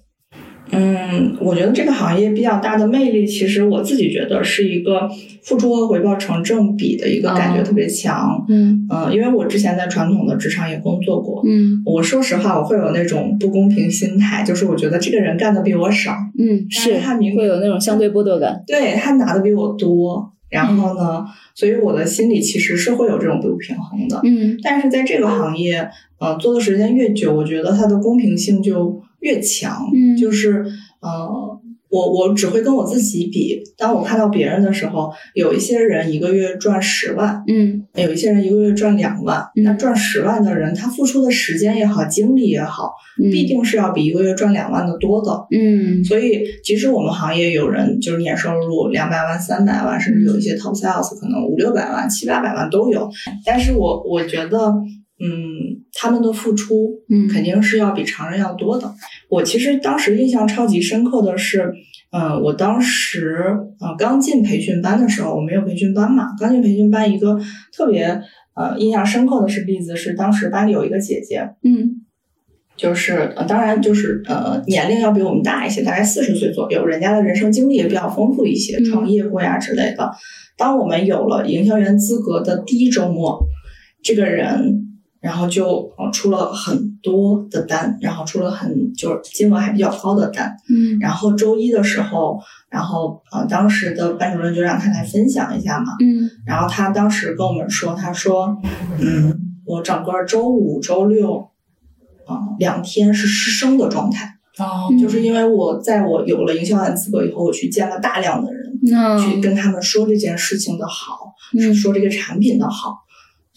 [0.72, 5.08] 嗯，我觉得这个行业比较大的魅力，其实我自己觉得是一个
[5.42, 8.44] 付出和回报成正比的一个感觉哦特别强。
[8.48, 18.62] 嗯嗯，因为我之前在传统的职场也工作过，嗯我说实话，我会有那种不公平心态，就是我觉得这个人干的比我少，嗯，是是他明会有那种相对剥夺感。
[18.66, 24.20] 对他拿的比我多，然后呢，所以我的心里其实是会有这种不平衡的。
[24.24, 25.88] 嗯但是在这个行业，
[26.20, 29.88] 呃，做的时间越久，我觉得它的公平性就越强。
[29.94, 30.64] 嗯就是
[31.00, 31.28] 呃，
[31.88, 33.58] 我我只会跟我自己比。
[33.76, 39.40] 当我看到别人的时候，有一些人一个月赚十万，嗯有一些人一个月赚两万。
[39.56, 45.46] 嗯那赚十万的人，他付出的时间也好，精力也好，嗯，必定是要比一个月赚两万的多的。
[45.50, 53.10] 嗯所以，其实我们行业有人就是年收入两百万、三百万，甚至有一些 top sales 可能五六百万、七八百万都有。
[53.44, 54.72] 但是我我觉得，
[55.20, 58.92] 嗯，他们的付出嗯肯定是要比常人要多的。
[59.28, 61.70] 我其实当时印象超级深刻的是，
[62.10, 63.36] 嗯、我当时
[63.80, 67.38] 呃刚进培训班的时候，我没有培训班嘛，刚进培训班一个
[67.76, 68.20] 特别
[68.54, 72.02] 呃印象深刻的是例子是，当时班里有一个姐姐，嗯
[72.76, 80.10] 就是呃，当然就是呃，年龄要比我们大一些，大概四十岁左右，人家的人生经历也比较丰富一些，嗯创业过呀之类的。
[80.56, 83.38] 当我们有了营销员资格的第一周末，
[84.02, 84.89] 这个人
[85.20, 90.56] 然后就呃出了很多的单，然后出了很就是金额还比较高的单。
[90.68, 90.98] 嗯。
[90.98, 96.30] 然后周一的时候，然后呃，当时的班主任就让他来分享一下嘛，嗯。
[96.46, 98.56] 然后他当时跟我们说，他说，
[98.98, 101.48] 嗯，我整个周五、周六，
[102.26, 104.88] 啊、两天是失声的状态，哦。
[105.00, 111.74] 就是因为我在我有了营销员资格以后，我去见了大量的人，那去跟他们说这件事情的好，嗯。
[111.74, 112.96] 说这个产品的好，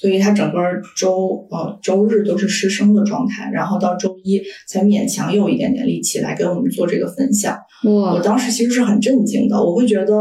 [0.03, 0.59] 所以他整个
[0.97, 7.57] 周呃周日都是失声的状态，然后到周一才勉强有一点点力气来给我们做这个分享。
[7.85, 10.13] 我哇当时其实是很震惊的，我会觉得，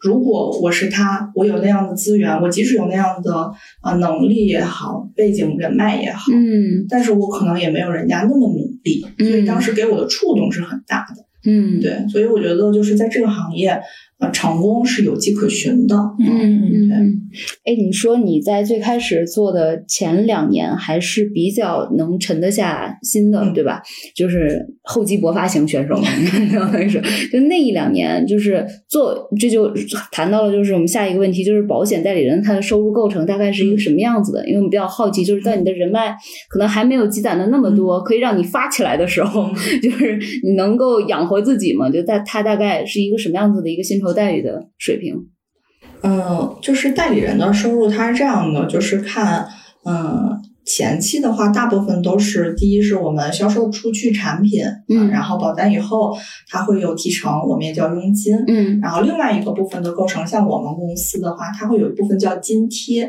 [0.00, 3.34] 如果我是他，我有那样的资源，我即使有那样的
[3.82, 11.28] 啊、呃能力也好，背景人脉也好，嗯但是我可能也没有人家那么努力，嗯所以当时给我的触动是很大的。
[11.44, 13.80] 嗯对，所以我觉得就是在这个行业，
[14.20, 15.94] 呃，成功是有迹可循的。
[16.18, 17.20] 嗯嗯嗯，
[17.64, 23.80] 哎，你说你在最开始做的前两年还是比较能沉得下心的，嗯对吧？
[24.16, 26.08] 就是厚积薄发型选手嘛，
[26.50, 27.00] 相当于是
[27.32, 29.72] 就那一两年，就是做这就
[30.10, 34.44] 谈到了，就是我们下一个问题，就是保险代理人他的收入构成大概是一个什么样子的？
[34.48, 36.16] 因为我们比较好奇，就是在你的人脉
[36.48, 39.48] 可能还没有积攒的那么多，可以让你发起来的时候，
[39.80, 41.88] 就是你能够养活自己嘛？
[41.88, 45.14] 就在他大概是一个什么样子的一个薪酬待遇的水平？
[46.02, 49.48] 嗯，就是代理人的收入，它是这样的，就是看，
[49.84, 56.16] 嗯，前期的话，大部分都是第一是我们销售出去产品，嗯然后保单以后
[56.48, 63.06] 它会有提成，我们也叫佣金，嗯然后另外一个部分的构成，像我们公司的话，它会有一部分叫津贴，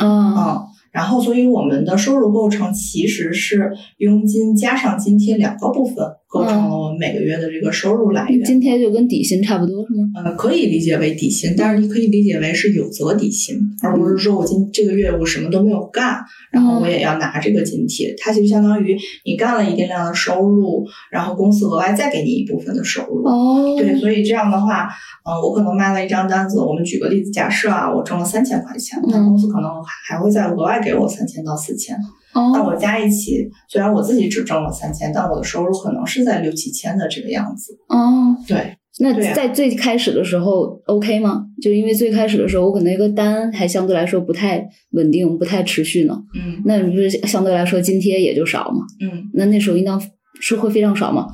[0.00, 0.60] 嗯嗯，
[0.90, 8.42] 然后所以我们的收入构成其实是佣金加上津贴两个部分构成了我们每个月的这个收入来源。
[8.42, 10.24] 津贴就跟底薪差不多是吗？
[10.24, 18.14] 呃，可以理解为底薪，但是你可以理解为是有责底薪，而不是说我今这个月我什么都没有干，然后我也要拿这个津贴。
[18.18, 23.24] 它其实相当于你干了一定量的收入，然后公司额外再给你一部分的收入。
[23.26, 24.88] 哦对，所以这样的话，
[25.24, 29.70] 嗯、我可能卖了一张单子，我们举个例子，假设啊，我挣了三千块钱，那嗯公司可能
[30.06, 31.94] 还会再额外给我三千到四千，
[32.34, 37.76] 那哦我加一起，虽然我自己只挣了三千，但我的收入可能是在六七千的这个样子。
[37.88, 41.44] 哦，对，那在最开始的时候 OK 吗？
[41.60, 46.18] 就因为最开始的时候，我可能一个单还相对来说不太稳定、不太持续呢。
[46.34, 48.84] 嗯那你不是相对来说津贴也就少嘛？
[49.00, 49.30] 嗯。
[49.34, 50.00] 那那时候应当
[50.40, 51.26] 是会非常少吗？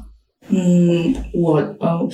[0.51, 2.09] 嗯，我呃，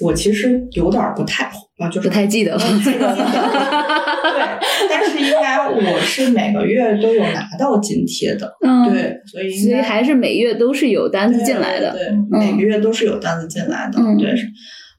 [0.00, 2.58] 我其实有点儿不太啊，就是不太记得了。
[2.82, 3.16] 记得了
[4.24, 11.92] 对，但是应该我是每个月都有拿到津贴的，嗯，，对，所以应所以还是每月都是有单子进来的。
[11.92, 14.34] 对，对每个月都是有单子进来的，嗯对，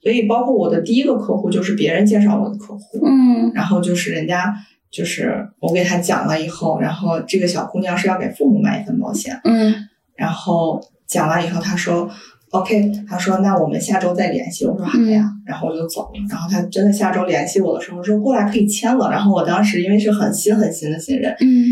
[0.02, 4.54] 所以包括我的第一个客户就是别人介绍我的客户，嗯然后就是人家
[4.90, 9.74] 就是我给他讲了以后，然后这个小姑娘是要给父母买一份保险，嗯
[10.14, 12.08] 然后讲完以后，他说
[12.50, 14.64] OK，他说那我们下周再联系。
[14.66, 16.10] 我说好呀，嗯然后我就走了。
[16.30, 19.10] 然后他真的下周联系我的时候说过来可以签了。
[19.10, 21.66] 然后我当时因为是很新很新的新人，嗯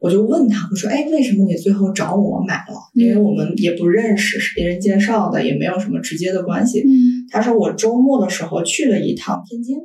[0.00, 2.74] 我就问他，我说哎，为什么你最后找我买了？
[2.94, 6.80] 因为我们也不认识，是别人介绍的，也没有什么直接的关系。
[6.80, 9.76] 嗯他说我周末的时候去了一趟天津，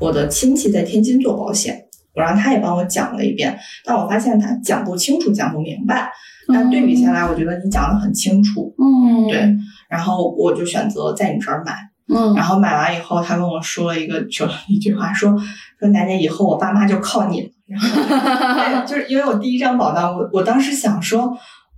[0.00, 6.10] 我的亲戚在天津做保险，我让他也帮我讲了一遍，但我发现他讲不清楚，讲不明白。
[6.52, 9.56] 但对比下来，我觉得你讲的很清楚，嗯，对。
[9.90, 11.74] 然后我就选择在你这儿买，
[12.14, 15.36] 嗯然后买完以后，他跟我说了一个就 一句话，说
[15.78, 17.48] 说楠姐以后我爸妈就靠你了。
[17.66, 21.36] 然后对 就是因为我第一张保单，我我当时想说。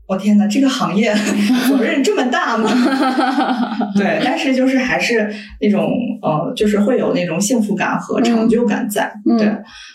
[0.09, 1.14] 我天呐，这个行业
[1.70, 2.68] 责任这么大吗？
[3.96, 5.88] 对，但是就是还是那种
[6.20, 9.11] 呃，就是会有那种幸福感和成就感在。
[9.25, 9.48] 嗯对，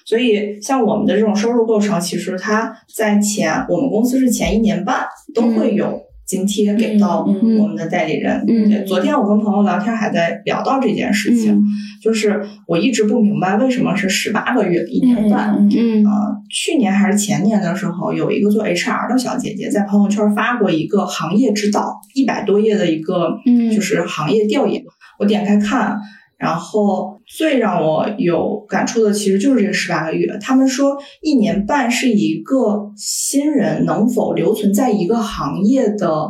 [0.06, 8.44] 所以像我们的这种收入构成，其实它在前我们公司是前一年半都会有津贴给到我们的代理人。
[8.48, 11.64] 嗯对，昨天我跟朋友聊天还在聊到这件事情，嗯
[12.04, 15.56] 就是我一直不明白为什么是十八个月一年半。
[15.56, 16.12] 呃，
[16.50, 24.84] 去年还是前年的时候，有一个做 HR 的小姐姐在朋友圈发过一个行业指导，一百多页的一个，嗯就是行业调研。
[25.18, 25.98] 我点开看，
[26.38, 30.38] 然后最让我有感触的，其实就是这个十八个月。
[30.40, 36.30] 他们说，一年半是一个新人能否留存在一个行业的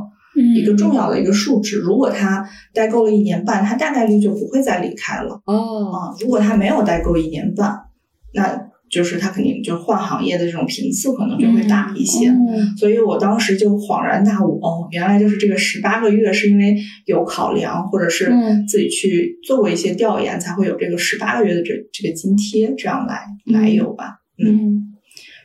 [0.56, 1.78] 一个重要的一个数值。
[1.78, 5.40] 如果他待够了一年半，他大概率就不会再离开了。
[5.46, 7.80] 哦啊，如果他没有待够一年半，
[8.34, 12.30] 那就是他肯定就换行业的这种频次可能就会大一些。
[12.30, 24.20] 嗯所以我当时就恍然大悟，哦，原来就是这个十八个月是因为有考量，或者是嗯自己去做过一些调研，才会有这个十八个月的这这个津贴这样来来有吧。
[24.38, 24.94] 嗯，嗯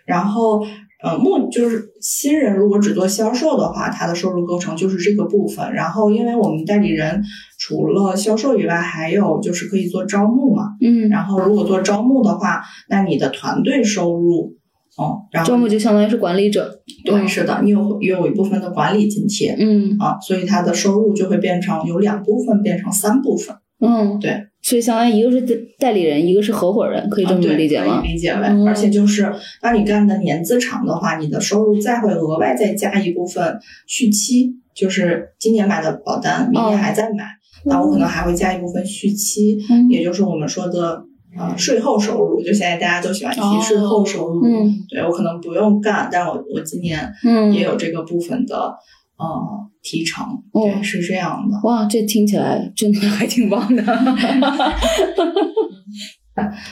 [0.04, 0.66] 然后
[1.02, 5.72] 呃，目就是新人如果只做销售的话，他的收入构成就是这个部分。
[5.72, 7.22] 然后因为我们代理人
[7.58, 10.68] 除了销售以外，还有就是可以做招募嘛。
[10.80, 14.54] 嗯，然后如果做招募的话，那你的团队收入，
[14.96, 16.80] 哦，然后招募就相当于是管理者。
[17.04, 19.56] 对，是的，你有也有一部分的管理津贴。
[19.58, 24.30] 嗯啊，所以他的收入就会变成有两部分变成三部分，嗯，对，
[24.62, 28.00] 所以相当于一个是代代理人，一个是合伙人，可以这么理解吗？
[28.02, 28.66] 理解为，嗯。
[28.66, 37.24] 而且就是当你干的年资长的话，你的收入再会额外再加一部分续期，就是今年买的保单，明年还在买，
[37.66, 39.90] 那我可能还会加一部分续期，嗯。
[39.90, 41.04] 也就是我们说的。
[41.34, 44.70] 呃，税后收入就现在大家都喜欢提税后收入，嗯。
[44.86, 48.74] 对我可能不用干，但我我今年嗯，也有这个部分的
[49.22, 51.60] 呃提成，哦对，是这样的。
[51.68, 53.82] 哇，这听起来真的还挺棒的。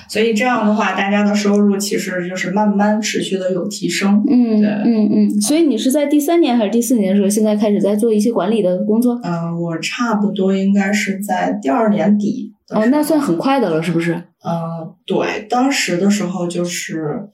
[0.09, 4.25] 所以这样的话，大家的收入其实就是慢慢持续的有提升。
[4.29, 9.21] 嗯对嗯嗯，所以你是在第三年还是第四年的时候，现在开始在做一些管理的工作？
[9.23, 12.53] 嗯、我差不多应该是在第二年底。
[12.71, 14.15] 哦，那算很快的了，是不是？
[14.15, 17.29] 嗯，对，当时的时候就是，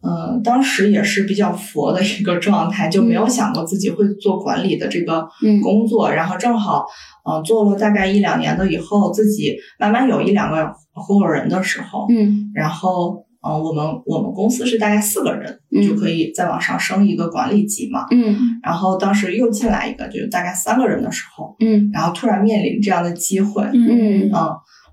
[0.00, 5.60] 嗯，当时也是比较佛的一个状态，就没有想过自己会做管理的这个嗯。
[5.60, 6.86] 工作，然后正好，
[7.28, 12.50] 嗯，做了大概一两年的以后，自己慢慢有一两个合伙人的时候，嗯。
[12.54, 15.82] 然后，嗯，我们我们公司是大概四个人，嗯。
[15.82, 18.06] 就可以再往上升一个管理级嘛。
[18.12, 18.36] 嗯。
[18.62, 21.90] 然后当时又进来一个，就大概三个人的时候，嗯。
[21.92, 24.30] 然后突然面临这样的机会，嗯。
[24.30, 24.30] 嗯，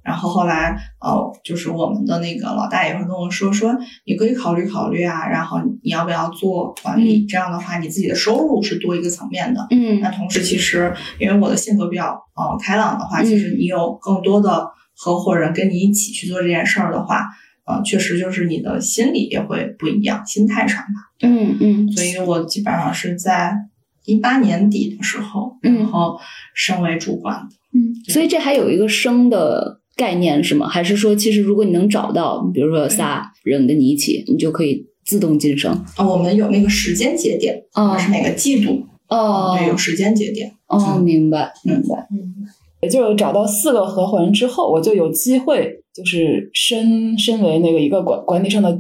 [0.06, 3.76] 然后后来呃，就是我们的那个老大也会跟我说说，
[4.06, 7.26] 你可以考虑考虑啊，然后你要不要做管理？
[7.26, 9.66] 这样的话，你自己的收入是多一个层面的。
[9.72, 17.26] 嗯那同时，其实因为我的性格比较呃开朗的话，嗯其实你有更多的合伙人跟你一起去做这件事儿的话，
[17.66, 21.12] 呃，确实就是你的心理也会不一样，心态上吧。
[21.22, 23.56] 嗯嗯所以我基本上是在
[24.06, 26.20] 一八年底的时候，嗯然后
[26.54, 27.56] 升为主管的。
[27.74, 30.68] 嗯，所以这还有一个升的概念是吗？
[30.68, 35.72] 还是说，其实如果你能找到，比如说有仨人跟你一起，你就可以自动晋升？
[35.96, 38.84] 啊，我们有那个时间节点，哦是哪个季度？
[39.08, 40.52] 哦对，有时间节点。
[40.68, 42.08] 哦，明白明白。
[42.82, 48.80] 也就是找到四个合伙人之后，我就有机会就是升升为那个一个管管理上的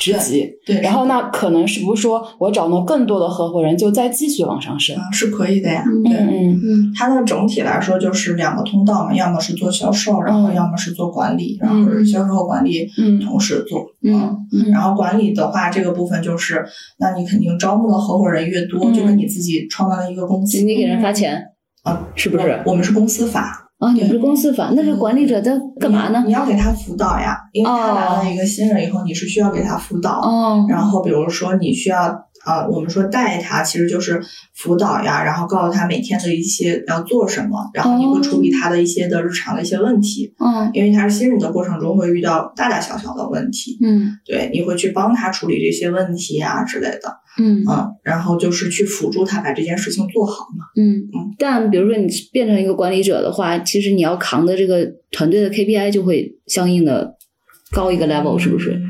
[0.00, 0.50] 职级。
[0.66, 4.96] 对，然后那可能是不是说我找到更多的合伙人，就再继续往上升？
[4.96, 5.84] 啊是可以的呀。
[5.86, 13.86] 嗯对，嗯嗯它的整体来说就是两个通道嘛，要么是做销售，然后嗯要么是做管理，然后是销售和管理嗯同时做。
[14.02, 16.64] 嗯嗯然后管理的话，这个部分就是，
[16.98, 21.42] 那你肯定招募的合伙人越多，嗯就跟你自己创办了一个公司你给人发钱
[21.84, 22.62] 啊，是不是？
[22.64, 26.28] 我我们是公司法，啊，你不是公司法，那是管理者在干嘛呢你？
[26.28, 30.20] 你要给他辅导呀，因为他来了一个新人以后，你是需要给他辅导。
[30.20, 32.14] 哦，然后比如说你需要
[32.44, 34.20] 啊、我们说带他，其实就是
[34.54, 50.64] 辅导呀，然后告诉他每天的一些要做什么，然后你会处理他的一些的日常的一些问题，嗯因为他是新人的过程中会遇到大大小小的问题，嗯对，你会去帮他处理这些问题啊之类的，嗯嗯，然后就是去辅助他把这件事情做好嘛。
[50.76, 51.34] 嗯嗯。
[51.38, 57.16] 但比如说你变成一个管理者的话，其实你要扛的这个团队的 KPI 就会相应的
[57.70, 58.80] 高一个 level，是不是？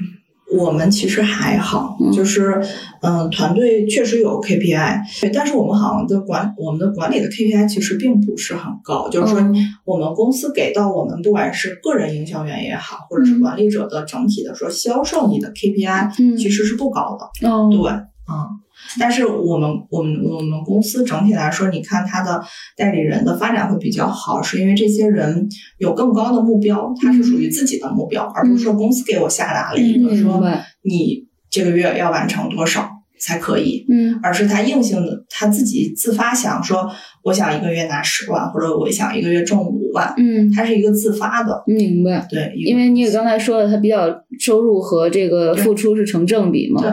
[0.56, 2.10] 我们其实还好，嗯。
[2.12, 2.60] 就是
[3.02, 13.40] 嗯、团队确实有 KPI，对，但是我们好像的管我们的管理的 KPI 其实并不是很高，就是说嗯我们公司给到我们不管是个人营销员也好，或者是嗯。
[13.40, 16.36] 管理者的整体的说销售你的 KPI 嗯。
[16.36, 18.60] 其实是不高的，嗯对，嗯。
[18.98, 22.42] 但是我们我们我们公司整体来说，你看他的
[22.76, 30.42] 代理人的发展会比较好，是因为这些人有更高的目标，他是属于自己的目标，而不是说公司给我下达了一个嗯说
[30.82, 32.88] 你这个月要完成多少
[33.18, 36.90] 才可以，嗯而是他硬性的他自己自发想说，
[37.22, 42.26] 我想一个月拿十万，或者我想一个月挣五万，嗯，他是一个自发的，明白。
[42.30, 46.80] 对，因为你也刚才说了，他比较收入和这个付出是成正比嘛。
[46.80, 46.90] 对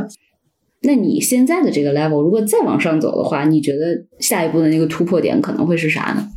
[0.82, 6.28] 那你现在的这个 level，如果再往上走的话，你觉得下一步的那个突破点可能会是啥呢？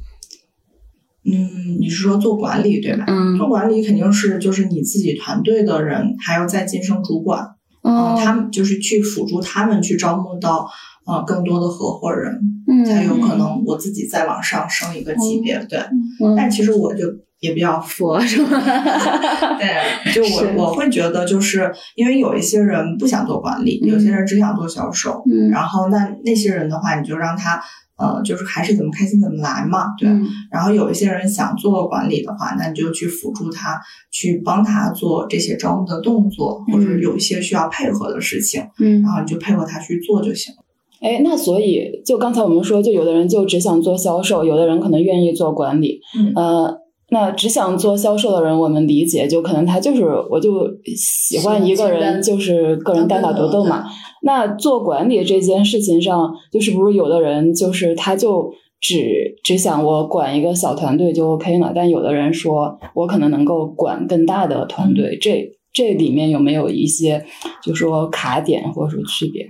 [1.24, 3.04] 嗯，你是说做管理对吧？
[3.06, 7.46] 嗯做管理肯定是就是你自己团队的人还要再晋升主管，
[7.82, 10.66] 哦，他们就是去辅助他们去招募到
[11.06, 15.78] 呃更多的合伙人，嗯才有可能我自己再往上升一个级别，对。
[15.78, 17.04] 嗯但其实我就
[17.40, 18.60] 也比较佛是吧？
[19.58, 27.60] 对，就我我会觉得，就是因为有一些人不想做管理，有些人只想做销售，嗯然后那那些人的话，你就让他
[27.96, 30.08] 呃，就是还是怎么开心怎么来嘛，对。
[30.08, 33.80] 嗯然后有一些人想做管理的话，那你就去辅助他，
[34.10, 40.64] 去帮他做这些招募的动作，或者嗯有一些需要配合的事情，嗯然后你就配合他去做就行了。
[41.00, 45.98] 哎，那所以就刚才我们说，就有的人就只想做销售，有的人可能愿意做管理。
[46.18, 46.79] 嗯呃，
[47.10, 53.84] 那只想做销售的人，我们理解，就可能他就是我就喜欢一个人，就是个人单打独斗嘛。
[54.22, 67.24] 那做管理这件事情上，就是不是有的人就是他就只只想我管一个小团队就 OK 了，但有的人说我可能能够管更大的团队，这这里面有没有一些
[67.62, 69.46] 就说卡点或者说区别？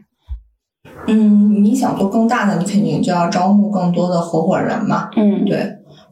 [1.07, 5.11] 嗯，你想做更大的，你肯定就要招募更多的合伙人嘛。
[5.17, 5.59] 嗯，对，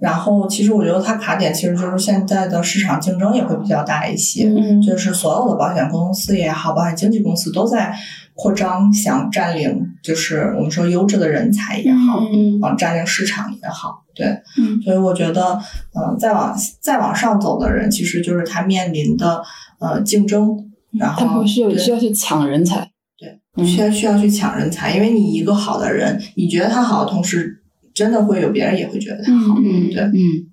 [0.01, 7.95] 然后其实我觉得它卡点其实就是现在的市场竞争也会比较大一些，嗯就是所有的保险公司也好，保险经纪公司都在
[8.35, 14.27] 扩张，想占领，就是我们说优质的人才也好，嗯啊，占领市场也好，对，
[14.59, 15.59] 嗯所以我觉得，
[15.95, 19.43] 嗯、再往再往上走的人，其实就是他面临的
[19.81, 20.57] 呃竞争，
[20.99, 22.89] 然后他们是有对需要去抢人才。
[23.19, 27.61] 对嗯需要需要去抢人才，因为你一个好的人，你觉得他好，同时
[27.99, 29.57] 真的会有别人也会觉得他好。
[29.59, 30.47] 嗯对嗯。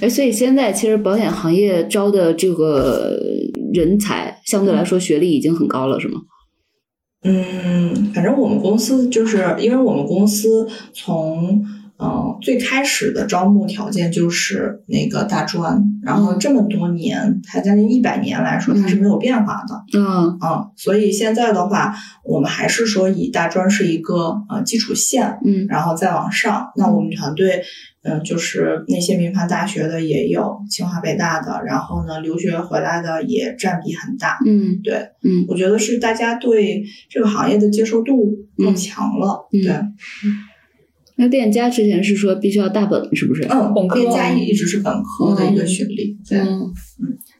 [0.00, 3.16] 哎，所以现在其实保险行业招的这个
[3.72, 6.20] 人才，相对来说学历已经很高了，是吗？
[7.22, 11.64] 嗯，反正我们公司就是因为我们公司从
[11.98, 19.98] 嗯、呃最开始的招募条件就是那个大专，然后嗯这么多年，它将近一百年来说，它是没有变化的。
[19.98, 21.92] 嗯嗯、所以现在的话，
[22.24, 26.70] 我们还是说以大专是一个呃基础线，嗯然后再往上。
[26.76, 27.60] 那我们团队，
[28.04, 34.38] 嗯、就是那些名牌大学的也有，清华北大的，然后呢，留学回来的也占比很大。
[34.46, 34.94] 嗯对，
[35.24, 39.48] 嗯我觉得是大家对这个行业的接受度更强了。
[39.52, 39.72] 嗯对，
[41.18, 43.42] 那店家之前是说必须要大本，是不是？
[43.50, 46.16] 嗯，本科店家一直是本科的一个学历。
[46.28, 46.72] 对，嗯，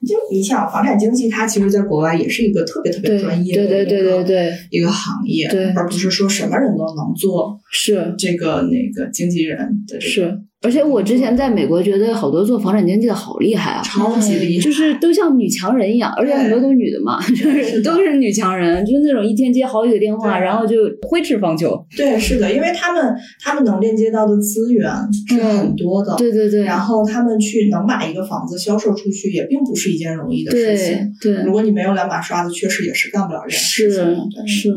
[0.05, 10.41] 就你想房产经纪，它其实在国外也是一个特别特别专业的对对对一个对对，一个行业，对而不是说什么人都能做是这个那个经纪人的这个是。
[10.61, 20.77] 而且我之前在美国觉得好多做房产经纪的好厉害啊，超级厉害，就是都像女强人一样，而且很多都是女的嘛， 就是都是女强人，就是那种一天接好几个电话，然后就
[21.09, 21.81] 挥斥方遒。
[21.97, 24.91] 对，是的，因为他们他们能链接到的资源
[25.29, 30.99] 是很多的，嗯对对对，然后他们去能把一个房子销售出去，也并不是一件容易的事情。
[31.23, 34.69] 对如果你没有两把刷子，确实也是干不了这件事情是。
[34.69, 34.75] 是，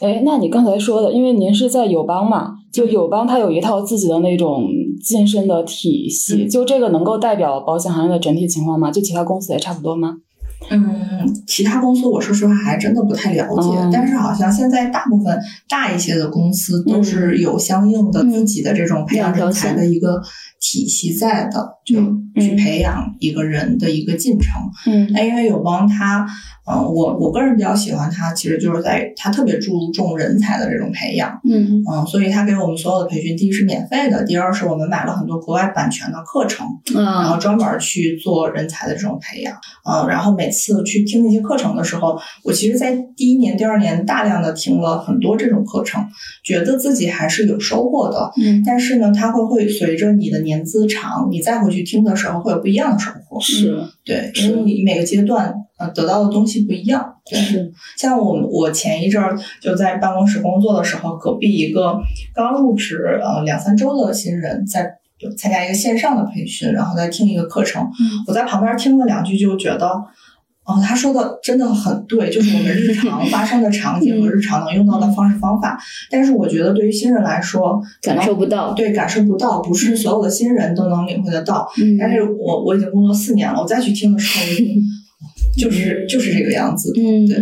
[0.00, 4.68] 哎，那你刚才说的，因为您是在友邦嘛，就友邦它有一套自己的那种
[5.00, 8.90] 晋升的体系，嗯就这个能够代表保险行业的整体情况吗？
[8.90, 10.16] 就其他公司也差不多吗？
[10.70, 13.90] 嗯，其他公司我说实话还真的不太了解，嗯。
[13.92, 15.38] 但是好像现在大部分
[15.68, 17.04] 大一些的公司都嗯。
[17.04, 20.22] 是有相应的自己的这种培养人才的一个
[20.60, 21.96] 体系在的，就
[22.40, 24.60] 去培养一个人的一个进程。
[24.86, 25.10] 嗯。
[25.12, 26.26] 那因为友邦它，
[26.66, 31.38] 嗯、我我个人比较喜欢它，其实就是在它特别注重人才的这种培养。
[31.48, 31.82] 嗯。
[31.86, 39.54] 嗯，所以他给我们所有的培训，第一是免费的，第二是我们买了很多国外版权的课程，然后啊专门去做人才的这种培养。
[39.84, 46.04] 嗯，然后每次去听那些课程的时候，我其实，在第一年、第二年大量的听了很多这种课程，
[46.44, 48.30] 觉得自己还是有收获的。
[48.40, 53.40] 嗯但是呢，它会会随着你的年资长，你再回去听的时候，会有不一样的收获。
[53.40, 57.14] 是对，因为你每个阶段呃得到的东西不一样。
[57.28, 61.96] 对，是像我们我前一阵儿就在办公室工作的时候，隔壁一个
[62.34, 64.86] 刚入职呃两三周的新人在
[65.38, 67.88] 参加一个线上的培训，然后在听一个课程，
[68.26, 69.90] 我在旁边听了两句，就觉得。
[70.66, 75.78] 哦，他说的真的很对，就是我们日常发生的场景和日常能用到的方式方法。
[76.10, 78.72] 但是我觉得对于新人来说，感受不到。
[78.72, 81.68] 对感受不到，不是所有的新人都能领会得到。
[81.80, 84.50] 嗯但是我我已经工作四年了，我再去听的时候，我
[85.60, 86.92] 就是就是这个样子。
[86.96, 87.36] 嗯对，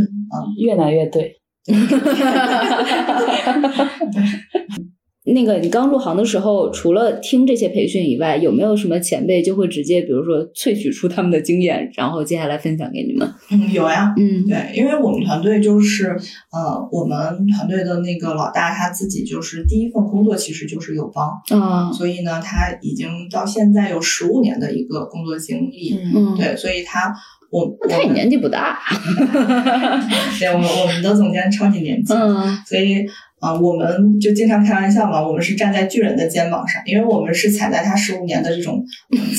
[0.65, 1.37] 越来越对。
[5.25, 13.33] 那个你刚入行的时候，除了听这些培训以外，有没有什么前辈就会直接，比如说萃取出他们的经验，然后接下来分享给你们？
[13.51, 14.13] 嗯，有呀。
[14.17, 16.09] 嗯对，因为我们团队就是，
[16.51, 17.17] 呃，我们
[17.47, 26.01] 团队的那个老大他自己就是第一份工作其实就是友邦，啊所以呢，他已经到现在有十五年的一个工作经历。
[26.15, 27.15] 嗯，对，所以他
[27.51, 28.81] 我那他也年纪不大。
[30.41, 33.07] 对我我们的总监超级年轻，嗯所以
[33.43, 38.85] 啊、呃我们就经常开玩笑嘛，我们是站在巨人的肩膀上，因为我们是踩在他十五年的这种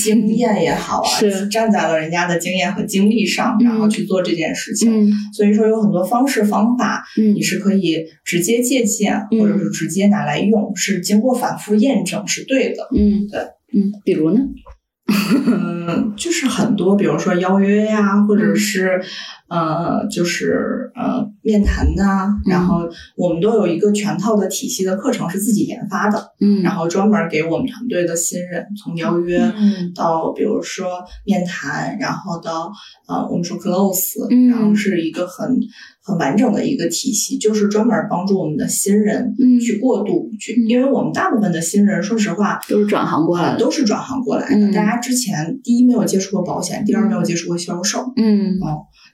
[0.04, 4.92] 经 验也好啊，是站在了人家的经验和经历上，然后去做这件事情。
[4.92, 12.88] 嗯所以说有很多方式方法，嗯你是可以直接借鉴，嗯或者是直接拿来用，是经过反复验证是对的。
[12.96, 13.40] 嗯，对，
[13.74, 14.42] 嗯，比如呢？
[15.08, 19.02] 嗯，就是很多，比如说邀约呀，或者是
[19.50, 26.62] 呃，就是呃面谈呐、然后我们都有一个全套的体系的课程是自己研发的，嗯。
[26.64, 29.92] 然后专门给我们团队的新人从邀约嗯。
[29.94, 32.72] 到比如说面谈，然后到
[33.08, 34.48] 呃我们说 close，、嗯。
[34.48, 35.60] 然后是一个很
[36.06, 42.60] 很完整的一个体系，就是专门帮助我们的新人嗯去过渡，去，因为我们大部分的新人，说实话。
[42.68, 43.58] 都是转行过来的。
[43.58, 44.56] 都是转行过来的。
[44.56, 48.60] 嗯大家之前第一没有接触过保险，第二没有接触过销售，嗯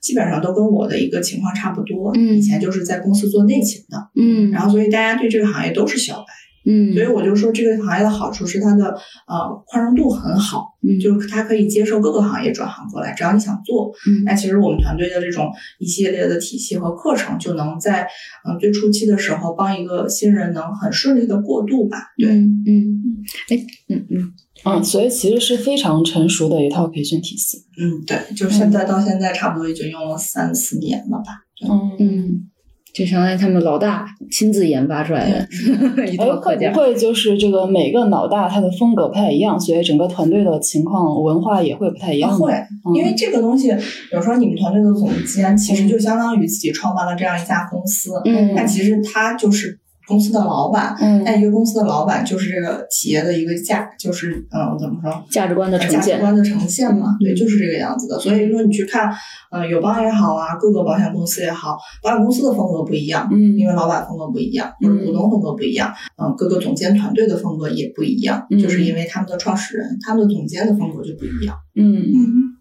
[0.01, 2.11] 基本上都跟我的一个情况差不多。
[2.15, 6.38] 嗯以前就是在公司做内勤的，嗯然后所以大家对这个行业都是小白。
[6.66, 8.86] 嗯，所以我就说这个行业的好处是它的
[9.28, 13.91] 呃宽容度很好，嗯就是它可以接受各个行业转行过来，只要你想做。
[14.07, 18.07] 嗯那其实我们团队的这种一系列的体系和课程，就能在
[18.47, 21.97] 嗯、最初期的时候帮一个新人能很顺利的过渡吧。
[22.18, 23.03] 对，嗯嗯，
[23.49, 23.57] 哎，
[23.88, 24.34] 嗯嗯
[24.66, 27.60] 嗯，所以其实是非常成熟的一套培训体系。
[27.78, 31.45] 嗯，对，就现在到现在差不多已经用了三四年了吧。
[31.57, 32.49] 对嗯，嗯，
[32.93, 35.47] 就相当于他们老大亲自研发出来的
[36.07, 36.73] 一哎，会套课件。
[36.73, 36.79] 不。
[36.79, 42.95] 会就是这个每个老大他的风格不太一样，所以整个团队的情况文化也会不太一样会，嗯。
[42.95, 43.67] 因为这个东西，
[44.11, 48.53] 有时候你们团队的总监其实就相当于自己创办了这样一家公司，嗯。
[48.55, 49.79] 但其实他就是
[50.10, 50.93] 公司的老板。
[50.99, 55.24] 嗯那一个公司的老板就是这个企业的一个价，就是嗯，怎么说？
[55.30, 58.20] 价值观的呈现价值现，观的呈现嘛，对，就是这个样子的。
[58.20, 59.10] 所以说你去看，
[59.51, 71.55] 呃，友邦也好啊，各个保险公司也好，保险公司的风格不一样，嗯因为老板风格不一样，或者股东风格不一样，嗯、各个总监团队的风格也不一样，嗯就是因为他们的创始人、他们的总监的风格就不一样。
[71.76, 72.57] 嗯。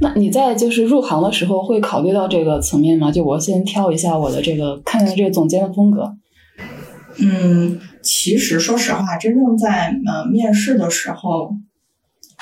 [0.00, 3.12] 那你在就是入行的时候会考虑到这个层面吗？
[3.12, 6.12] 就我先挑一下我的这个，看看这个总监的风格。
[7.18, 11.54] 嗯，其实说实话，真正在呃面试的时候，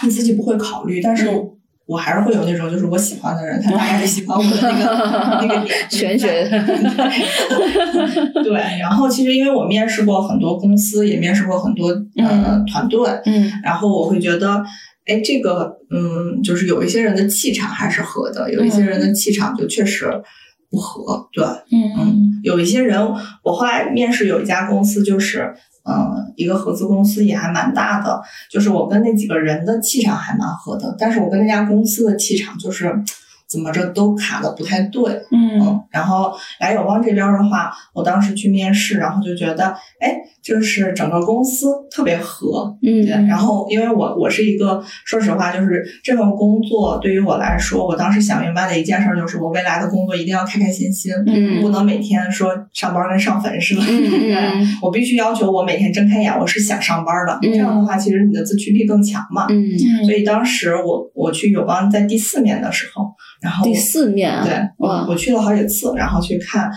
[0.03, 1.51] 你自己不会考虑，但是嗯
[1.87, 4.85] 我还是会有那种就是我喜欢的人，他大概喜欢我的那个
[5.47, 5.91] 那个点。
[5.91, 6.49] 玄学
[8.43, 14.63] 对，然后其实因为我面试过很多公司，也面试过很多呃团队，嗯然后我会觉得。
[15.05, 20.09] 哎，这个，嗯，就是有一些人的气场还是合的，有一些人的气场就确实
[20.73, 22.99] 不合，对，嗯有一些人，
[23.45, 25.55] 我后来面试有一家公司，就是
[25.85, 28.21] 嗯，一个合资公司也还蛮大的，
[28.51, 32.93] 就是我跟那几个人的气场还蛮合的，但是我跟那家公司的气场就是
[33.53, 39.67] 怎么着都卡的不太对，嗯嗯，然后来友邦这边的话，我当时去面试，然后就觉得，
[40.01, 53.83] 哎，就是整个公司特别合，嗯对，然后因为我我是一个，说实话，就是这份工作对于我来说，我当时想明白的一件事儿就是，我未来的工作一定要开开心心，嗯不能每天说上班跟上坟似的。
[53.83, 57.39] 嗯我必须要求我每天睁开眼，我是想上班的。
[57.43, 59.47] 嗯这样的话，其实你的自驱力更强嘛。
[59.51, 59.69] 嗯，
[60.05, 63.05] 所以当时我我去友邦在第四面的时候，
[63.43, 66.71] 然后第四面啊，对我，我去了好几次，然后去看。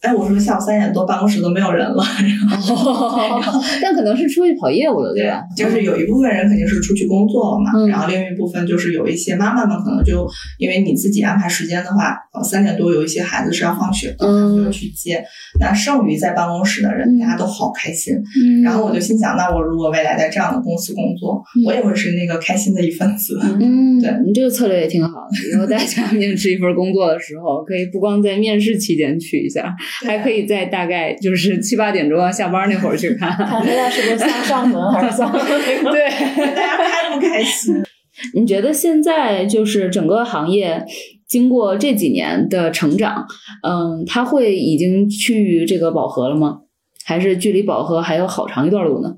[0.00, 2.04] 哎，我说下午三点多办公室都没有人了，
[2.50, 5.42] 然后 但可能是出去跑业务了，对吧？
[5.56, 10.24] 就是有一部分人肯定是出去工作了嘛，嗯然后另一部分就是有一些妈妈们可能就
[10.58, 15.20] 因为你自己安排时间的话，呃，三点多有一些孩子是要放学的，嗯就去接。
[15.58, 18.14] 那剩余在办公室的人，嗯大家都好开心。
[18.14, 23.36] 嗯然后我就心想，那我如果未来在这样的公司工作，嗯我也会是那个开心的一份子。
[23.60, 25.50] 嗯， 对你这个策略也挺好的。
[25.52, 29.74] 以后大家 面试一份工作的时候，可以不光在面试期间去一下，
[30.06, 33.30] 还可以在大概就是七八点钟下班那会儿去看。
[33.30, 35.90] 看大家是不是像上坟还是像那个？
[35.90, 36.08] 对，
[36.54, 37.74] 大家开不开心？
[38.34, 40.84] 你觉得现在就是整个行业
[41.28, 43.24] 经过这几年的成长，
[43.62, 46.58] 嗯，它会已经趋于这个饱和了吗？
[47.04, 49.14] 还是距离饱和还有好长一段路呢？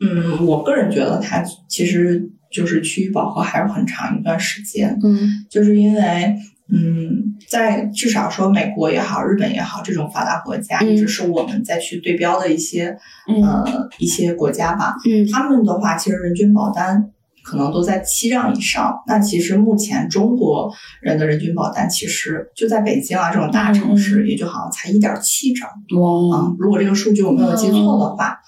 [0.00, 4.96] 嗯，我个人觉得它其实就是趋于饱和还是很长一段时间。
[5.02, 6.34] 嗯就是因为，
[6.70, 12.96] 嗯，在至少说美国也好，日本也好，这种发达国家，嗯一直是我们再去对标的一些、
[13.26, 14.94] 嗯呃一些国家吧。
[15.08, 17.10] 嗯他们的话，其实人均保单
[17.42, 18.94] 可能都在七张以上。
[19.06, 26.52] 那其实目前中国人的人均保单，其实就在北京啊这种大城市，也就好像才一点七张哇，啊。
[26.58, 28.38] 如果这个数据我没有记错的话。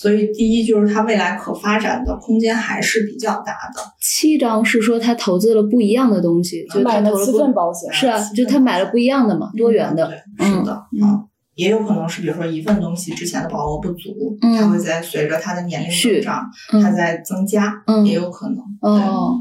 [0.00, 3.82] 所以，第一就是它未来可发展的空间还是比较大的。
[4.00, 10.06] 七张是说他投资了不一样的东西，就他买了七投了不份保险，是啊，就他买了不一样的嘛，多元的。
[10.38, 18.56] 对，是的，嗯嗯，也有可能是比如说一份东西之前的保额不足，嗯它会在随着它的年龄增长，嗯它在增加，嗯也有可能。
[18.80, 19.34] 哦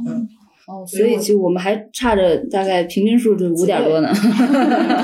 [0.67, 4.09] 哦，所以我所以就我们还差着大概平均数就五点多呢。
[4.13, 4.19] 就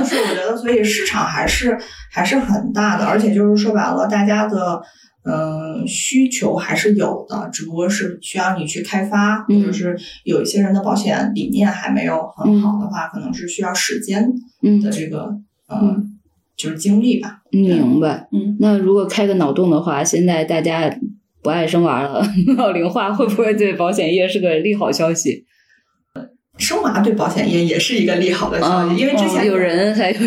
[0.05, 1.77] 是我觉得，所以市场还是
[2.11, 4.81] 还是很大的，而且就是说白了，大家的。
[5.25, 15.35] 嗯，需求还是有的，只不过是需要你去开发，嗯或者是有一些人的保险理念还没有很好的话，可能是需要时间嗯的这个
[15.67, 16.19] 呃，嗯
[16.55, 17.41] 就是经历吧。
[17.51, 18.27] 明白。
[18.31, 20.95] 嗯，那如果开个脑洞的话，现在大家
[21.41, 22.23] 不爱生娃了，
[22.57, 25.45] 老龄化会不会对保险业是个利好消息？
[26.57, 30.13] 生娃对保险业也是一个利好的消息，嗯因为之前有人才。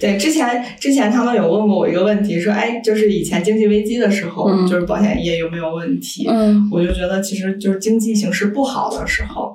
[0.00, 6.26] 对对，之前之前他们有问过我一个问题，说，哎，就是以前经济危机的时候，嗯就是保险业有没有问题？
[6.26, 9.52] 嗯我就觉得，其实就是经济形势不好的时候，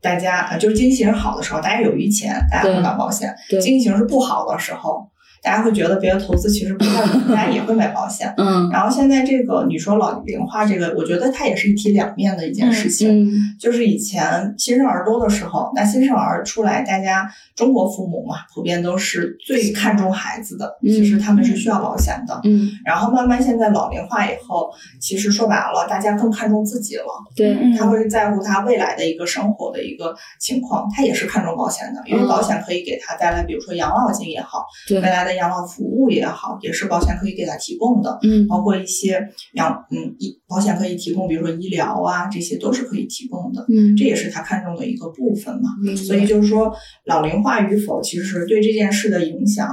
[0.00, 5.04] 大家呃就是经济形势好的时候，大家有余钱，大家会买保险；对经济形势不好的时候，
[5.42, 7.02] 大家会觉得别的投资其实不太
[7.34, 8.32] 大家也会买保险。
[8.36, 13.24] 嗯然后现在这个你说老龄化这个，我觉得它也是一体两面的一件事情。
[13.26, 22.40] 嗯就是以前新生儿多的时候，那新生儿出来，大家中国父母嘛，普遍都是最看重孩子的，嗯其实他们是需要保险的。
[22.44, 24.70] 嗯，然后慢慢现在老龄化以后，
[25.00, 27.04] 其实说白了，大家更看重自己了。
[27.36, 38.18] 对，嗯他会在乎他未来的一个生活的一个情况，他也是看重保险的，因为嗯保险可以给他带来，比如说养老金也好，对未来的养老服务也好，也是保险可以给他提供的。
[38.22, 39.20] 嗯包括一些
[39.54, 45.70] 养嗯医保险可以提供，比如说医疗啊，这些都是可以提供的，嗯，这也是他看中的一个部分嘛。
[45.86, 46.72] 嗯所以就是说，
[47.04, 49.68] 老龄化与否，其实对这件事的影响，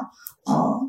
[0.45, 0.80] 呃，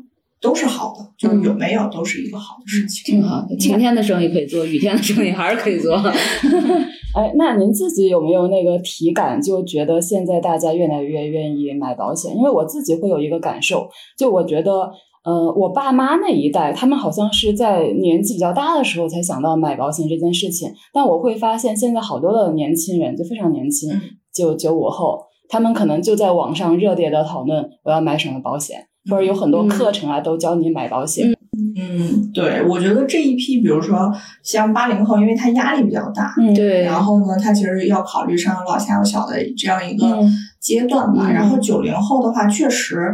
[0.41, 3.15] 都是好的，就是有没有都是一个好的事情。
[3.15, 3.55] 挺好的。
[3.57, 5.95] 晴天的生意可以做，雨天的生意还是可以做。
[7.13, 12.35] 哎，那您自己有没有那个体感，就觉得现在大家越来越愿意买保险？
[12.35, 13.87] 因为我自己会有一个感受，
[14.17, 14.89] 就我觉得，
[15.25, 24.01] 呃，我爸妈那一代，他们好像是在年纪比较大的时候才想到买保险这件事情，但我会发现现在好多的年轻人就非常年轻嗯，
[24.33, 31.33] 就九五后，他们可能就在网上热烈的讨论我要买什么保险，或者有很多嗯课程啊都教你买保险。
[31.75, 41.27] 嗯，对，我觉得这一批，比如说像八零后，因为他压力比较大，嗯，对，然后呢，他其实要考虑上有老下有小的这样一个嗯阶段吧。
[41.29, 43.13] 嗯然后九零后的话，确实，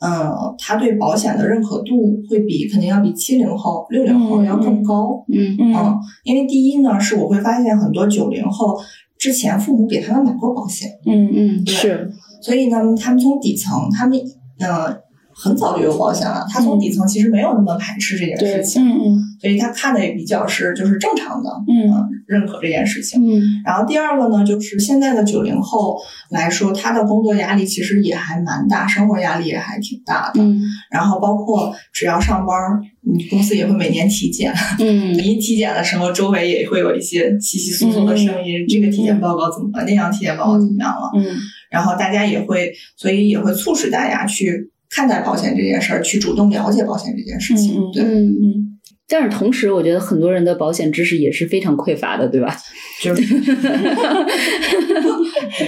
[0.00, 5.24] 嗯、他对保险的认可度会比肯定要比七零后、六零后嗯要更高。
[5.32, 8.78] 嗯嗯嗯，因为第一呢，是我会发现很多九零后
[9.18, 12.10] 之前父母给他们买过保险，嗯嗯是，
[12.42, 14.18] 所以呢，他们从底层，他们
[14.60, 14.94] 呃
[15.40, 19.18] 很早就有保险了，他从底层其实没有那么排斥这件事情，嗯嗯。
[19.40, 21.88] 所以他看的也比较是就是正常的，嗯。
[21.92, 23.22] 嗯，认可这件事情。
[23.24, 23.40] 嗯。
[23.64, 25.96] 然后第二个呢，就是现在的九零后
[26.30, 30.42] 来说，他的工作压力其实也还蛮大，生活压力也还挺大的。
[30.42, 30.60] 嗯。
[30.90, 35.14] 然后包括只要上班儿，你公司也会每年体检，嗯。
[35.24, 41.10] 一体检的时候，周围也会有一些稀稀疏疏的声音，这个体检报告怎么了，那样体检报告怎么样了？
[41.16, 41.36] 嗯。
[41.70, 47.74] 然后大家也会，所以也会促使大家去看待保险这件事儿，去主动了解保险这件事情。
[47.80, 48.28] 嗯嗯对，嗯。
[48.28, 48.64] 嗯
[49.10, 52.54] 但是同时，我觉得很多人的保险知识也是非常匮乏的，对吧？
[53.02, 53.22] 就是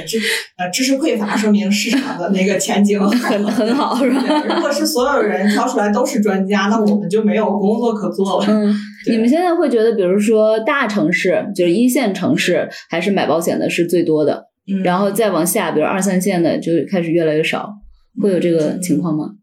[0.06, 0.18] 知
[0.58, 4.44] 呃知识匮乏，说明市场的那个前景很很好，是吧？
[4.46, 8.46] 如果是所有人挑出来都是专家，那我们就没有工作可做了。
[8.48, 8.74] 嗯，
[9.10, 17.70] 你们现在会觉得，比如说大城市，就是一线城市，还是买保险的是最多的，嗯然后再往下，比如二三线的就开始越来越少，
[18.18, 19.36] 会有这个情况吗？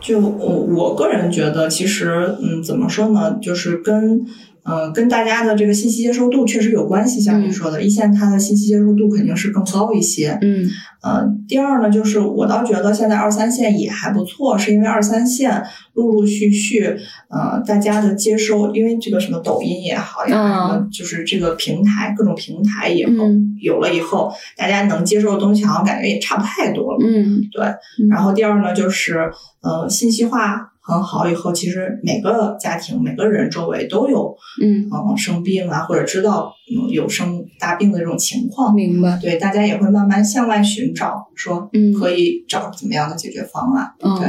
[0.00, 4.20] 就我我个人觉得，其实嗯，怎么说呢，就是跟
[4.64, 7.20] 呃跟大家的这个信息接受度确实有关系。
[7.20, 10.38] 像你嗯说的，一线它的信息接受度肯定是更高一些。
[10.42, 10.66] 嗯
[11.02, 15.62] 呃，第二呢，就是我倒觉得现在二三线也还不错，是因为二三线
[15.92, 16.96] 陆陆续续，
[17.28, 26.98] 呃，大家的接收，因为这个什么抖音也好呀，啊什么就是这个平台各种平台以后、嗯有了以后，大家能接受的东西好像感觉也差不太多了。
[27.06, 27.66] 嗯对，
[28.08, 38.74] 然后第二呢，就是呃，信息化很好以后，其实每个家庭、每个人周围都有嗯，嗯、生病啊，或者知道嗯有生大病的这种情况。
[38.74, 39.18] 明白。
[39.20, 43.90] 对，大家也会慢慢向外寻找，说嗯可以找怎么样的解决方案。
[44.00, 44.26] 嗯对，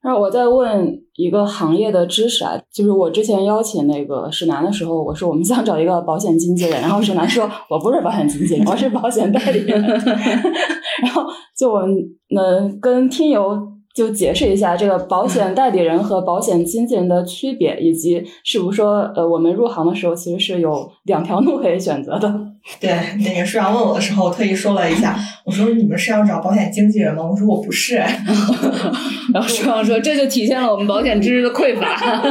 [0.00, 9.80] 然后我再问一个行业的知识啊，就是我之前邀请那个史南的时候，我说我们想找一个保险经纪人，然后史南说 我不是保险经纪人，我是保险代理人。
[11.02, 11.24] 然后
[11.56, 11.82] 就我
[12.30, 13.60] 能跟听友
[13.94, 22.34] 就解释一下这个保险代理人和保险经纪人的区别，以及是不是说呃我们入行的时候其实是有两条路可以选择的。
[22.78, 22.90] 对，
[23.24, 27.24] 那个舒阳问我的时候，我特意说了一下，我说你们是要找保险经纪人吗？
[27.28, 27.96] 我说我不是。
[29.34, 31.96] 然后舒阳说，这就体现了我们保险知识的匮乏。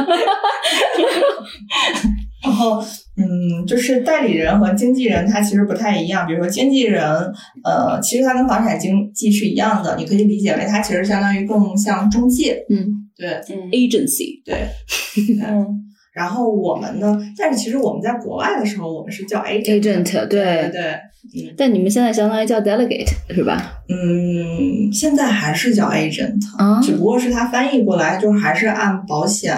[2.42, 2.82] 然后，
[3.16, 6.26] 嗯，就是代理人和经纪人，他其实不太一样。
[6.26, 7.02] 比如说经纪人，
[7.62, 12.64] 呃，其实他跟房产经纪是一样的，你可以理解为他其实相当于更像中介。
[12.70, 14.66] 嗯对嗯，agency，对。
[15.46, 15.66] 嗯
[16.12, 19.80] 然后我们呢，但是其实我们在国外的时候，我们是叫 agent。
[19.80, 20.82] agent，对对。
[21.34, 23.80] 嗯，但你们现在相当于叫 delegate 是吧？
[23.88, 29.54] 嗯，现在还是叫 agent，、啊只不过是它翻译过来就是还是按保险，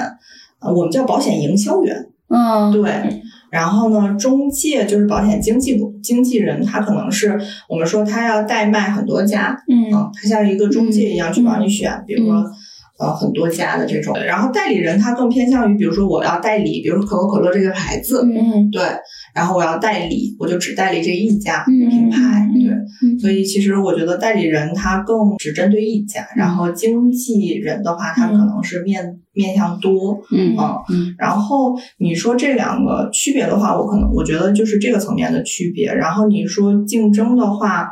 [0.60, 1.96] 呃，我们叫保险营销员。
[2.28, 2.82] 嗯，对，
[3.54, 12.44] 然后呢，中介就是保险经纪经纪人，他可能是我们说他要代卖很多家，嗯嗯，他像一个中介一样去帮你选，比如说，
[12.98, 14.14] 呃很多家的这种。
[14.24, 18.70] 然后代理人他更偏向于，比如说我要代理，比如说可口可乐这个牌子，嗯。
[18.70, 18.82] 对，
[19.34, 22.72] 然后我要代理，我就只代理这一家嗯品牌，嗯对。
[23.02, 23.18] 嗯。
[23.18, 30.54] 所以其实我觉得代理人他更只针对一家，然后经纪人的话，他可能是面面向多，嗯。
[31.18, 35.92] 然后你说这两个区别的话，我可能我觉得就是这个层面的区别。
[35.92, 37.90] 然后你说竞争的话，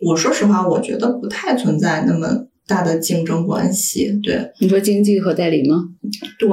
[0.00, 2.28] 我说实话，我觉得不太存在那么
[2.66, 4.10] 大的竞争关系。
[4.22, 5.76] 对你说经济和代理吗？
[6.38, 6.48] 对，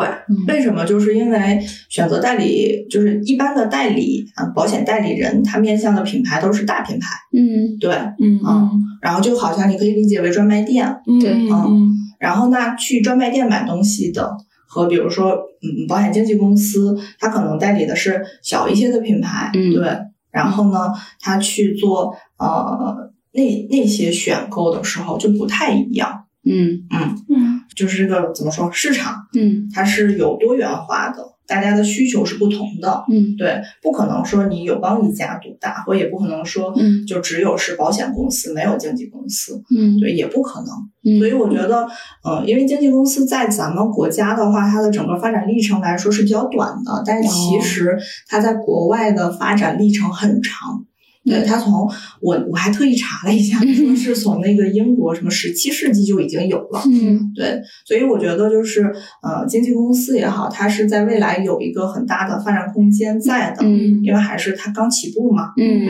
[0.48, 0.86] 为什么？
[0.86, 1.60] 就是因为
[1.90, 7.08] 选择代理，就是一般的代理啊，保险代理人，他面向的品牌都是大品牌。
[7.34, 8.70] 嗯对，嗯嗯
[9.02, 10.88] 然后就好像你可以理解为专卖店，
[11.20, 11.90] 对嗯
[12.20, 14.30] 然后那去专卖店买东西的，
[14.68, 19.84] 和比如说嗯保险经纪公司，它可能代理的是小一些的品牌，嗯对。
[20.32, 20.90] 然后呢，
[21.20, 26.84] 他去做呃那那些选购的时候就不太一样，嗯。
[26.90, 27.62] 嗯，嗯。
[27.74, 29.70] 就是这个怎么说，市场嗯。
[29.74, 33.36] 它是有多元化的，大家的需求是不同的，嗯。
[33.38, 37.06] 对，不可能说你友邦一家独大，或也不可能说嗯。
[37.06, 39.98] 就只有是保险公司没有经纪公司，嗯。
[40.00, 40.70] 对，也不可能。
[41.04, 41.88] 嗯，所以我觉得，
[42.24, 50.86] 呃，因为经纪公司在咱们国家的话，它的整个发展历程来说是比较短的，但是其实它在国外的发展历程很长。
[51.24, 51.88] 对，他从
[52.20, 56.82] 我我还特意查了一下，说是从那个英国什么十七世纪就已经有了。
[56.88, 58.92] 嗯对，所以我觉得就是，
[59.22, 65.52] 呃，经纪公司也好，它是在未来有一个很大的发展空间在的，嗯因为还是它刚起步嘛。
[65.58, 65.86] 嗯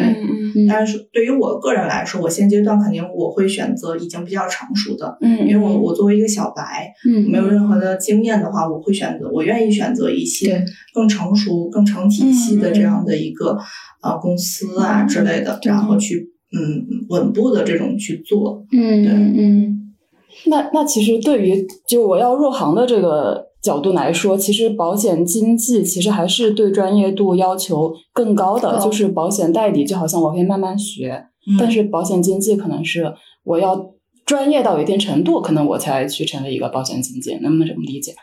[0.53, 10.63] 对但是对于我个人来说，我现阶段肯定我会选择已经比较成熟的，嗯，因为我我作为一个小白，嗯没有任何的经验的话，我会选择，我愿意选择一些
[10.93, 13.57] 更成熟、更成体系的这样的一个
[14.01, 18.65] 呃公司啊嗯之类的，然后去嗯稳步的这种去做。
[18.71, 19.77] 嗯对嗯
[20.45, 31.25] 那那其实对于就我要入行的这个角度来说，其实保险经纪其实还是对专业度要求更高的，高就是保险代理就好像我可以慢慢学，
[31.59, 33.91] 但是保险经纪可能是我要
[34.25, 38.13] 专业到一定程度，可能我才去成为一个保险经纪，能不能这么理解？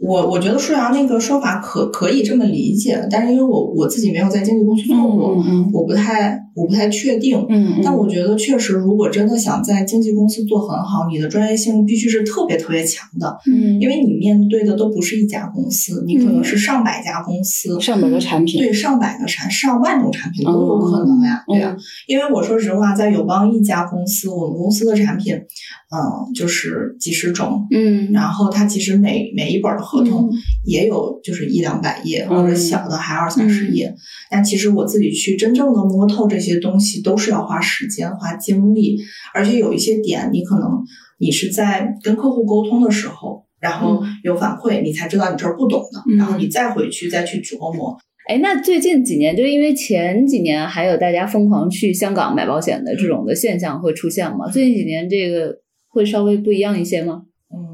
[0.00, 5.68] 我我觉得舒阳那个说法可可以这么理解，但是因为我我自己没有在经纪公司做过，嗯。
[5.72, 7.46] 我不太我不太确定。
[7.48, 13.80] 嗯但我觉得确实，如果真的想在经纪公司做很好，你的专业性必须是特别特别强的，嗯。
[13.80, 28.10] 因为你面对的都不是一家公司，你可能是上百家公司，上百个产品，对上百个产上万种产品都有可能呀，嗯对呀、因为我说实话，在友邦一家公司，我们公司的产品，嗯，就是几十种，嗯。
[28.12, 30.32] 然后它其实每每一本的合同嗯。
[30.64, 32.42] 也有就是一两百页，嗯。
[32.42, 33.94] 或者小的还二三十页。
[34.30, 38.98] 但其实我自己去真正的摸透这些东西，都是要花时间、花精力，
[39.34, 40.82] 而且有一些点，你可能
[41.18, 43.46] 你是在跟客户沟通的时候。
[43.60, 47.98] 然后有反馈，你才知道你这儿不懂的，嗯然后你再回去再去琢磨。
[48.28, 54.48] 哎，那最近几年，就因为前几年还有大家疯狂去香港买保险的这种的现象会出现吗？
[54.48, 55.52] 最近几年这个
[55.88, 57.22] 会稍微不一样一些吗？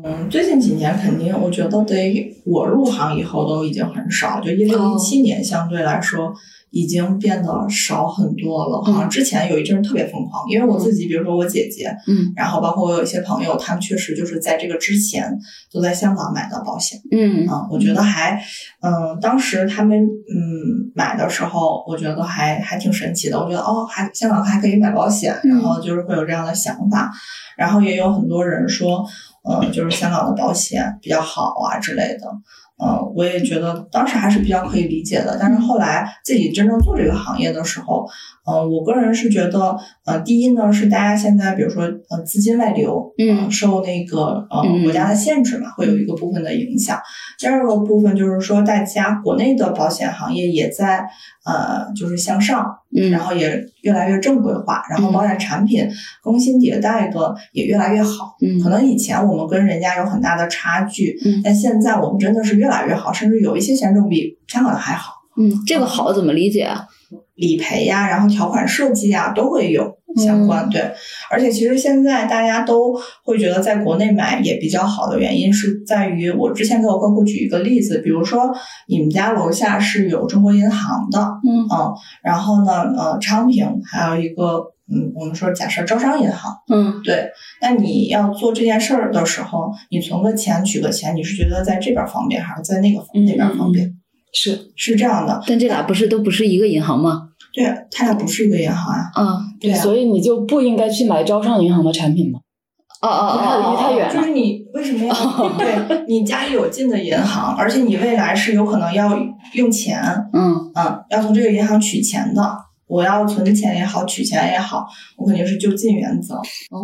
[0.03, 6.33] 嗯，最近几年肯定，我觉得得我入行以后都已经很少，就一六哦一七年相对来说
[6.75, 8.83] 已经变得少很多了。
[8.83, 15.33] 好像之前有一阵儿特别疯狂，因为我自己，比如说我姐姐，嗯然后包括我有一些朋友，他们确实就是在这个之前
[15.73, 17.01] 都在香港买的保险。
[17.13, 18.43] 嗯啊，我觉得还，
[18.81, 23.39] 嗯，当时他们嗯买的时候，我觉得还还挺神奇的。
[23.39, 27.09] 我觉得哦，还香港还可以买保险，然后就是会有这样的想法，
[27.57, 29.07] 然后也有很多人说，
[29.49, 32.27] 嗯，就是香港的保险比较好啊之类的。
[32.77, 38.05] 嗯，我也觉得当时还是比较可以理解的，但是后来自己真正做这个行业的时候，
[38.47, 47.01] 嗯、我个人是觉得，呃，第一呢是大家现在比如说呃资金外流，嗯呃受那个呃嗯国家的限制嘛，会有一个部分的影响。
[47.39, 51.07] 第二个部分就是说，大家国内的保险行业也在
[51.47, 52.67] 呃就是向上，
[52.97, 55.89] 嗯然后也越来越正规化，然后保险产品
[56.23, 58.37] 更新迭代的也越来越好。
[58.41, 65.13] 嗯可能以前我们跟人家有很大的差距，嗯但现在我们真的是越来越好，甚至有一些险种比香港的还好。
[65.37, 66.87] 嗯，这个好怎么理解啊？
[67.35, 70.69] 理赔呀，然后条款设计呀，都会有相关。
[70.69, 70.81] 对，
[71.31, 72.95] 而且其实现在大家都
[73.25, 78.55] 会觉得在国内买也比较好的原因是在于，我之前给我客户举一个例子，比如说
[78.89, 81.67] 你们家楼下是有中国银行的，嗯
[82.23, 84.59] 然后呢，呃，昌平还有一个，
[84.93, 87.29] 嗯，我们说假设招商银行，嗯对，
[87.61, 93.95] 那你要做这件事儿的时候，你存个钱取个钱，你是觉得在这边方便还是在那个那边方便？
[94.33, 97.29] 是是这样的，但这俩不是都不是一个银行吗？
[97.53, 99.11] 对，它俩不是一个银行啊。
[99.15, 99.39] 啊
[99.69, 102.41] 对啊所以你就不应该去买招商银行的产品吗？
[103.03, 105.15] 哦哦哦离太远了就是你为什么要
[105.59, 109.19] 对你家里有近的银行，而且你未来是有可能要
[109.53, 110.01] 用钱，
[110.33, 112.57] 嗯嗯，要从这个银行取钱的。
[112.87, 114.87] 我要存钱也好，取钱也好，
[115.17, 116.35] 我肯定是就近原则。
[116.71, 116.83] 哦，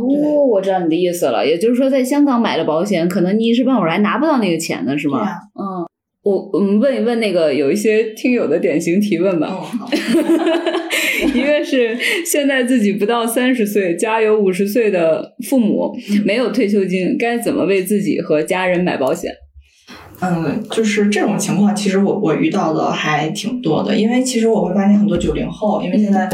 [0.51, 1.47] 我知道你的意思了。
[1.47, 5.19] 也就是说，在香港买了保险，可能你一时半会儿还拿不到那个钱呢，是吗？
[5.19, 5.87] 对呀、嗯，
[6.23, 9.49] 我我们问一问那个有一些听友的典型提问吧。
[9.51, 9.89] 嗯，好，
[11.35, 11.97] 一个是
[12.27, 15.91] 现在自己不到三十岁，家有五十岁的父母，
[16.25, 19.33] 没有退休金，该怎么为自己和家人买保险？
[20.21, 26.29] 嗯，就是这种情况，其实我我遇到的还挺多的，因为其实我会发现很多九零后，因为现在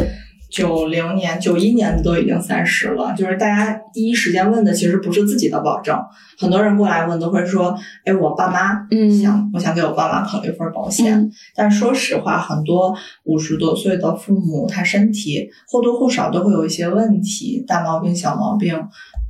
[0.57, 5.95] 九零年、九一年的都已经三十了，就是大家第一时间问的其实不是自己的保证，
[6.39, 7.77] 很多人过来问都会说，
[8.07, 9.11] 哎，我爸妈嗯。
[9.21, 11.31] 想，我想给我爸妈考虑一份保险，嗯。
[11.55, 18.75] 但说实话，很多五十多岁的父母，他身体或多或少都会有一些问题，大毛病、小毛病，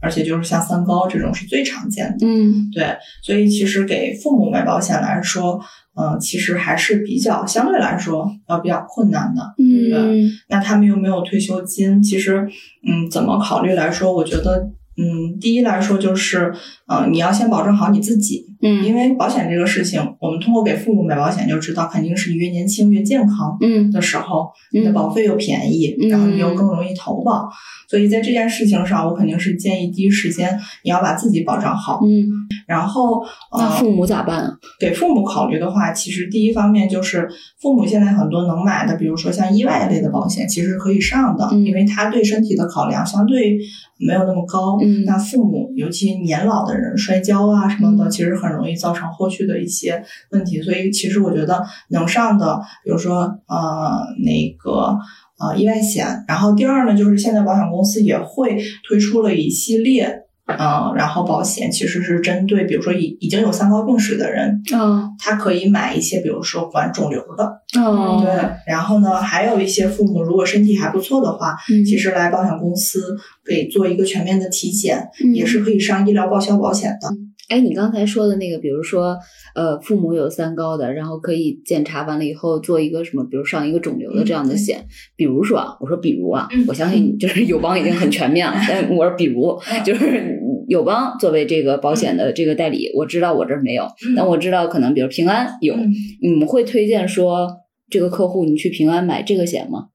[0.01, 2.25] 而且就是像三高这种是最常见的。
[2.25, 2.71] 嗯。
[2.73, 5.61] 对，所以其实给父母买保险来说，
[5.97, 9.43] 嗯、其实还是比较相对来说要比较困难的。
[9.59, 12.47] 嗯那他们又没有退休金，其实，
[12.87, 14.69] 嗯，怎么考虑来说，我觉得，
[14.99, 16.53] 嗯，第一来说就是，
[16.87, 27.49] 呃，你要先保证好你自己，嗯因为保险这个事情，我们通过给父母买保险就知道，肯定是你越年轻越健康嗯的时候，你的嗯保费又便宜，嗯然后你又更容易投保。
[27.89, 32.01] 所以在这件事情上，我肯定是建议第一时间你要把自己保障好。
[32.05, 32.27] 嗯，
[32.67, 33.21] 然后，
[33.53, 34.53] 呃，那父母咋办啊？
[34.81, 37.29] 给父母考虑的话，其实第一方面就是
[37.61, 43.57] 父母现在很多能买的，比如说像意外类的保险，其实是可以上的，嗯因为他对身体的考量相对
[43.99, 44.79] 没有那么高。
[44.83, 50.61] 嗯那父母尤其年老的人摔跤啊什么的，嗯其实很容易造成后续的一些问题。
[50.63, 54.97] 所以其实我觉得能上的，比如说呃那个。
[55.39, 56.25] 呃，意外险。
[56.27, 58.57] 然后第二呢，就是现在保险公司也会
[58.89, 68.33] 推出了一系列，嗯、然后保险其实是针对，比如说已已经有三高病史的人，嗯他可以买一些，比如说管肿瘤的，嗯，对。
[68.67, 77.11] 然后呢，还有一些父母如果身体还不错的话，嗯其实来保险公司给做一个全面的体检，嗯也是可以上医疗报销保险的。
[77.49, 79.17] 哎，你刚才说的那个，比如说，
[79.55, 84.85] 呃，父母有三高的，然后可以检查完了以后做一个什么，比如上一个肿瘤的这样的险。
[85.15, 89.83] 比如说啊，我说比如啊，嗯我相信你就是友邦已经很全面了，但我说比如 嗯。
[89.85, 93.87] 就是友邦作为这个保险的这个代理，我知道我这儿没有，
[94.17, 95.93] 但我知道可能比如平安有，嗯。
[96.21, 97.49] 你们会推荐说
[97.89, 99.87] 这个客户你去平安买这个险吗？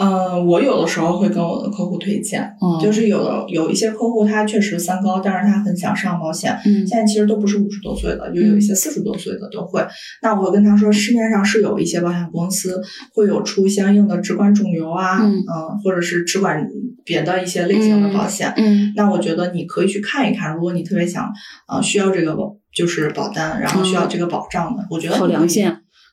[0.00, 9.86] 嗯，我有的时候会跟我的客户推荐，嗯就是有的有一些客户他确实三高，但是他很想上保险，嗯现在其实都不是五十多岁的，就有一些四十多岁的都会。
[10.22, 12.80] 那我会跟他说，市面上是有一些保险公司
[13.14, 15.44] 会有出相应的只管肿瘤啊，嗯
[15.84, 16.66] 或者是只管
[17.04, 18.52] 别的一些类型的保险。
[18.56, 21.30] 嗯那我觉得你可以去看一看，如果你特别想
[21.68, 25.70] 呃需要这个保就是保单，然后需要这个保障的，我觉得好良心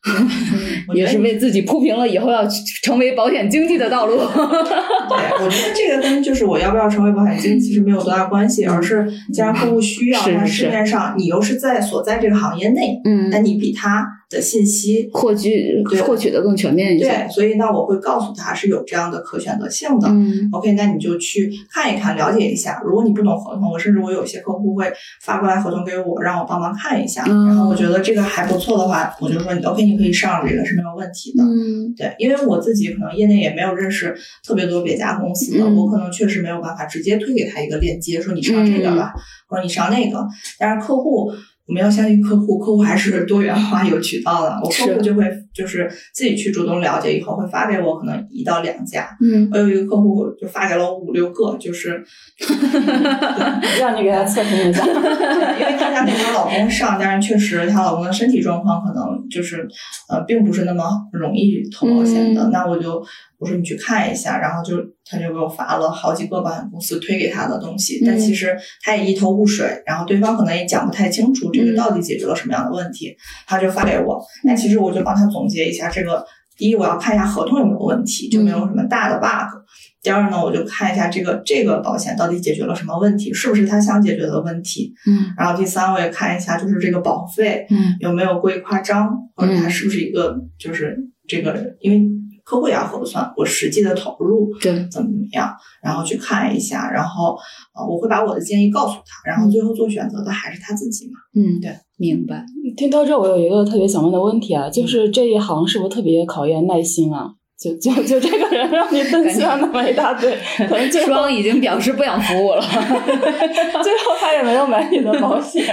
[0.93, 2.45] 也是为自己铺平了以后要
[2.83, 4.17] 成为保险经纪的道路。
[4.17, 17.05] 对，我觉得这个跟就是我要不要成为保险经纪其实没有多大关系，而是既然客户需要，那市面上你又是在所在这个行业内，嗯那你比他的信息获取对获取的更全面一些。
[17.05, 20.07] 对，所以那我会告诉他是有这样的可选择性的。
[20.09, 22.81] 嗯 OK，那你就去看一看，了解一下。
[22.85, 27.23] 如果你不懂合同，我甚至我有些客户会发过来合同给我，让我帮忙看一下。
[27.27, 31.43] 嗯然后我觉得这个还不错的话，我就说你 OK，你可以上这个是没有问题的。
[31.43, 34.13] 嗯对，因为我自己可能业内也没有认识
[34.45, 39.13] 特别多别家公司的，嗯我可能确实没有办法直接推给他一个链接，说你上这个吧，
[39.47, 40.27] 或者你上那个。
[40.59, 41.31] 但是客户，
[41.67, 44.59] 我们要相信客户，客户还是多元化有渠道的。
[44.63, 45.25] 我客户就会
[45.57, 49.09] 就是自己去主动了解，以后会发给我可能一到两家。
[49.21, 52.03] 嗯我有一个客户就发给了我五六个，就是
[53.79, 54.85] 让你给他测评一下。
[55.59, 59.67] 因为她想给她老公上，但是确实她老公的身体状况可能就是
[60.09, 62.43] 呃，并不是那么容易投保险的。
[62.43, 63.03] 嗯那我就
[63.39, 74.19] 我说你去看一下，然后就他就给我发了好几个保险公司推给他的东西，但嗯其实他也一头雾水，然后对方可能也讲不太清楚这个嗯到底解决了什么样的问题，他就发给我。
[74.43, 76.25] 那其实我就帮他总结一下这个。
[76.59, 79.55] 第一，我要看一下合同有没有问题，就没有什么大的 bug。
[80.01, 84.91] 第二呢，我就看一下这个这个保险到底解决了什么问题，是不是他想解决的问题。
[85.05, 92.01] 嗯然后第三，我也看一下就是这个保费嗯有没有过于夸张，或者它是不是一个就是这个，因为
[92.47, 97.37] 客户也要核算我实际的投入对怎么怎么样，然后去看一下，然后
[97.75, 101.19] 呃我会把我的建议告诉他，然后最后做选择的还是他自己嘛。
[101.35, 102.45] 嗯对，明白。
[102.77, 107.31] 听到这，我有一个特别想问的问题啊，就是这一行是不是特别考验耐心啊？
[107.59, 110.37] 就就就这个人让你分析了那么一大堆，
[110.69, 112.61] 可能最后双已经表示不想服务了。
[112.61, 115.65] 最后他也没有买你的保险。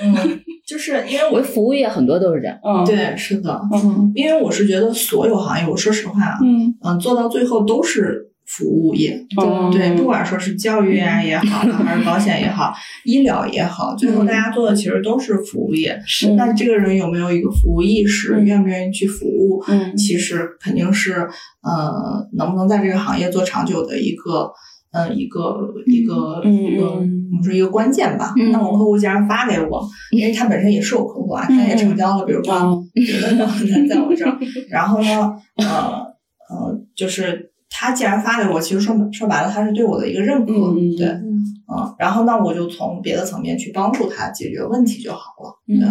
[0.00, 2.58] 嗯，就是因为我我服务业很多都是这样。
[2.64, 9.24] 嗯，，对是的，嗯因为我是觉得所有行业，我说实话啊，嗯嗯，做到最后都是服务业。
[9.40, 12.72] 嗯对，不管说是教育啊也好， 还是保险也好，
[13.04, 16.00] 医疗也好，最后大家做的其实都是服务业。
[16.06, 21.28] 是那这个人有没有一个服务意识，嗯愿不愿意去服务，嗯其实肯定是
[21.62, 24.50] 呃，能不能在这个行业做长久的一个。
[24.92, 28.34] 呃，一个一个嗯一个，嗯我们说一个关键吧。
[28.36, 32.52] 嗯那我客户既然发给我，因为他本身也是我客户啊，他也成交了，比如说
[33.88, 34.36] 在我这儿，
[34.68, 35.64] 然后呢，呃
[36.50, 40.52] 呃，就是他既然发给我，其实说说白了，他是对我的一个认可，
[40.98, 45.88] 对，嗯，然后那我就从别的层面去帮助他解决问题就好了，嗯对。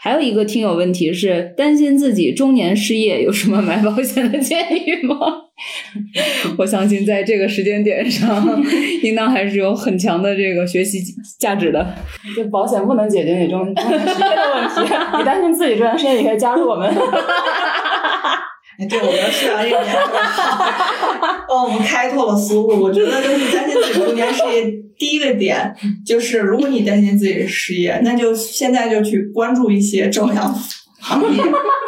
[0.00, 5.16] 还有一个听友问题是，担心自己中年失业，有什么买保险的建议吗？
[6.56, 8.46] 我相信在这个时间点上，
[9.02, 11.00] 应当还是有很强的这个学习
[11.40, 11.94] 价值的。
[12.36, 16.88] 这保险不能解决你中中年失业的问题，你担心自己中年失业，你可以加入我们。
[18.78, 20.64] 哎，对，我觉得是啊，这个点特别好，
[21.48, 22.80] 帮我们开拓了思路。
[22.80, 25.74] 我觉得就是担心自己中间失业，第一个点
[26.06, 30.56] 就是，如果你担心自己失业，那就现在就去关注一些正向
[31.00, 31.42] 行业，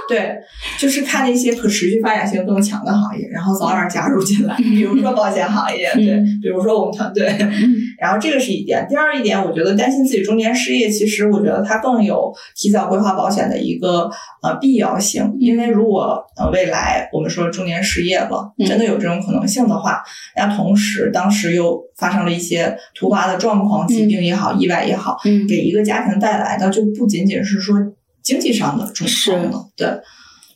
[0.08, 0.36] 对，
[0.78, 7.34] 就是看那些可持续发展性更强的行业，然后早点加入进来，比如说保险行业，对，比如说我们团队。
[7.98, 14.10] 然后这个是一点，第二一点，我觉得担心自己中年失业，其实我觉得它更有提早规划保险的一个
[14.42, 20.02] 呃必要性，因为如果呃未来我们说中年失业了，真的有这种可能性的话，
[20.34, 27.76] 那同时当时又发生了一些突发的状况，疾病也好，意外也好，嗯给一个家庭带来的就不仅仅是说
[28.22, 29.88] 经济上的重创了，对。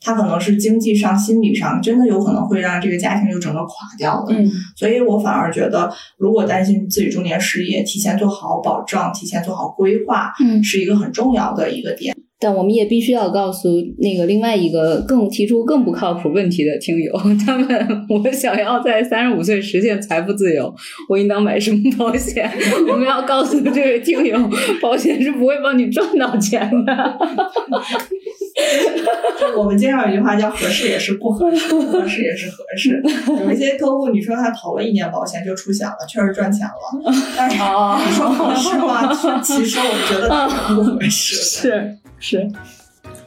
[0.07, 4.35] 他可能是经济上、心理上，真的有可能会让这个家庭就整个垮掉的。
[4.35, 12.15] 嗯所以我反而觉得，如果担心自己中年失业，提前做好保障，提前做好规划，嗯是一个很重要的一个点。
[12.45, 17.11] 但我们也必须要告诉那个另外一个更提出更不靠谱问题的听友，
[17.47, 17.67] 他们
[18.07, 20.71] 我想要在三十五岁实现财富自由，
[21.09, 22.47] 我应当买什么保险？
[22.87, 24.37] 我们要告诉这位听友，
[24.83, 27.19] 保险是不会帮你赚到钱的。
[29.57, 33.03] 我们经常有一句话叫“合适也是不合适，不 合适也是合适”。
[33.45, 39.13] 有一些客户，你说他投了一年保险就出险了，确实赚钱了，但是哦你说合适吗？
[39.43, 40.29] 其实我觉得
[40.75, 41.35] 不合适。
[41.37, 42.49] 是是。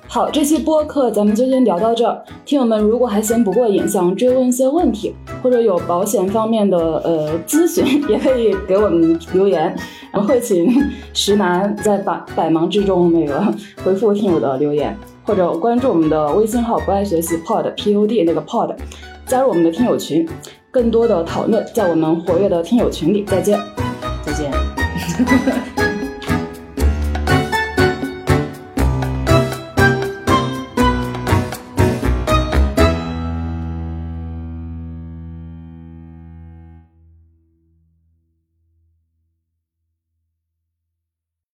[0.10, 2.24] 好，这期播客咱们就先聊到这儿。
[2.46, 5.14] 听友们如果还嫌不过瘾，想追问一些问题，
[5.44, 9.64] 或者有保险方面的呃咨询，也可以给我们留言，
[10.14, 10.74] 然后会请
[11.14, 13.54] 石楠在百百忙之中那个
[13.84, 14.98] 回复听友的留言，
[15.28, 18.74] 或者关注我们的微信号“不爱学习 pod p o d” 那个 pod，
[19.26, 20.26] 加入我们的听友群，
[20.72, 23.26] 更多的讨论在我们活跃的听友群里。
[23.26, 23.60] 再见。
[24.24, 24.50] 再见。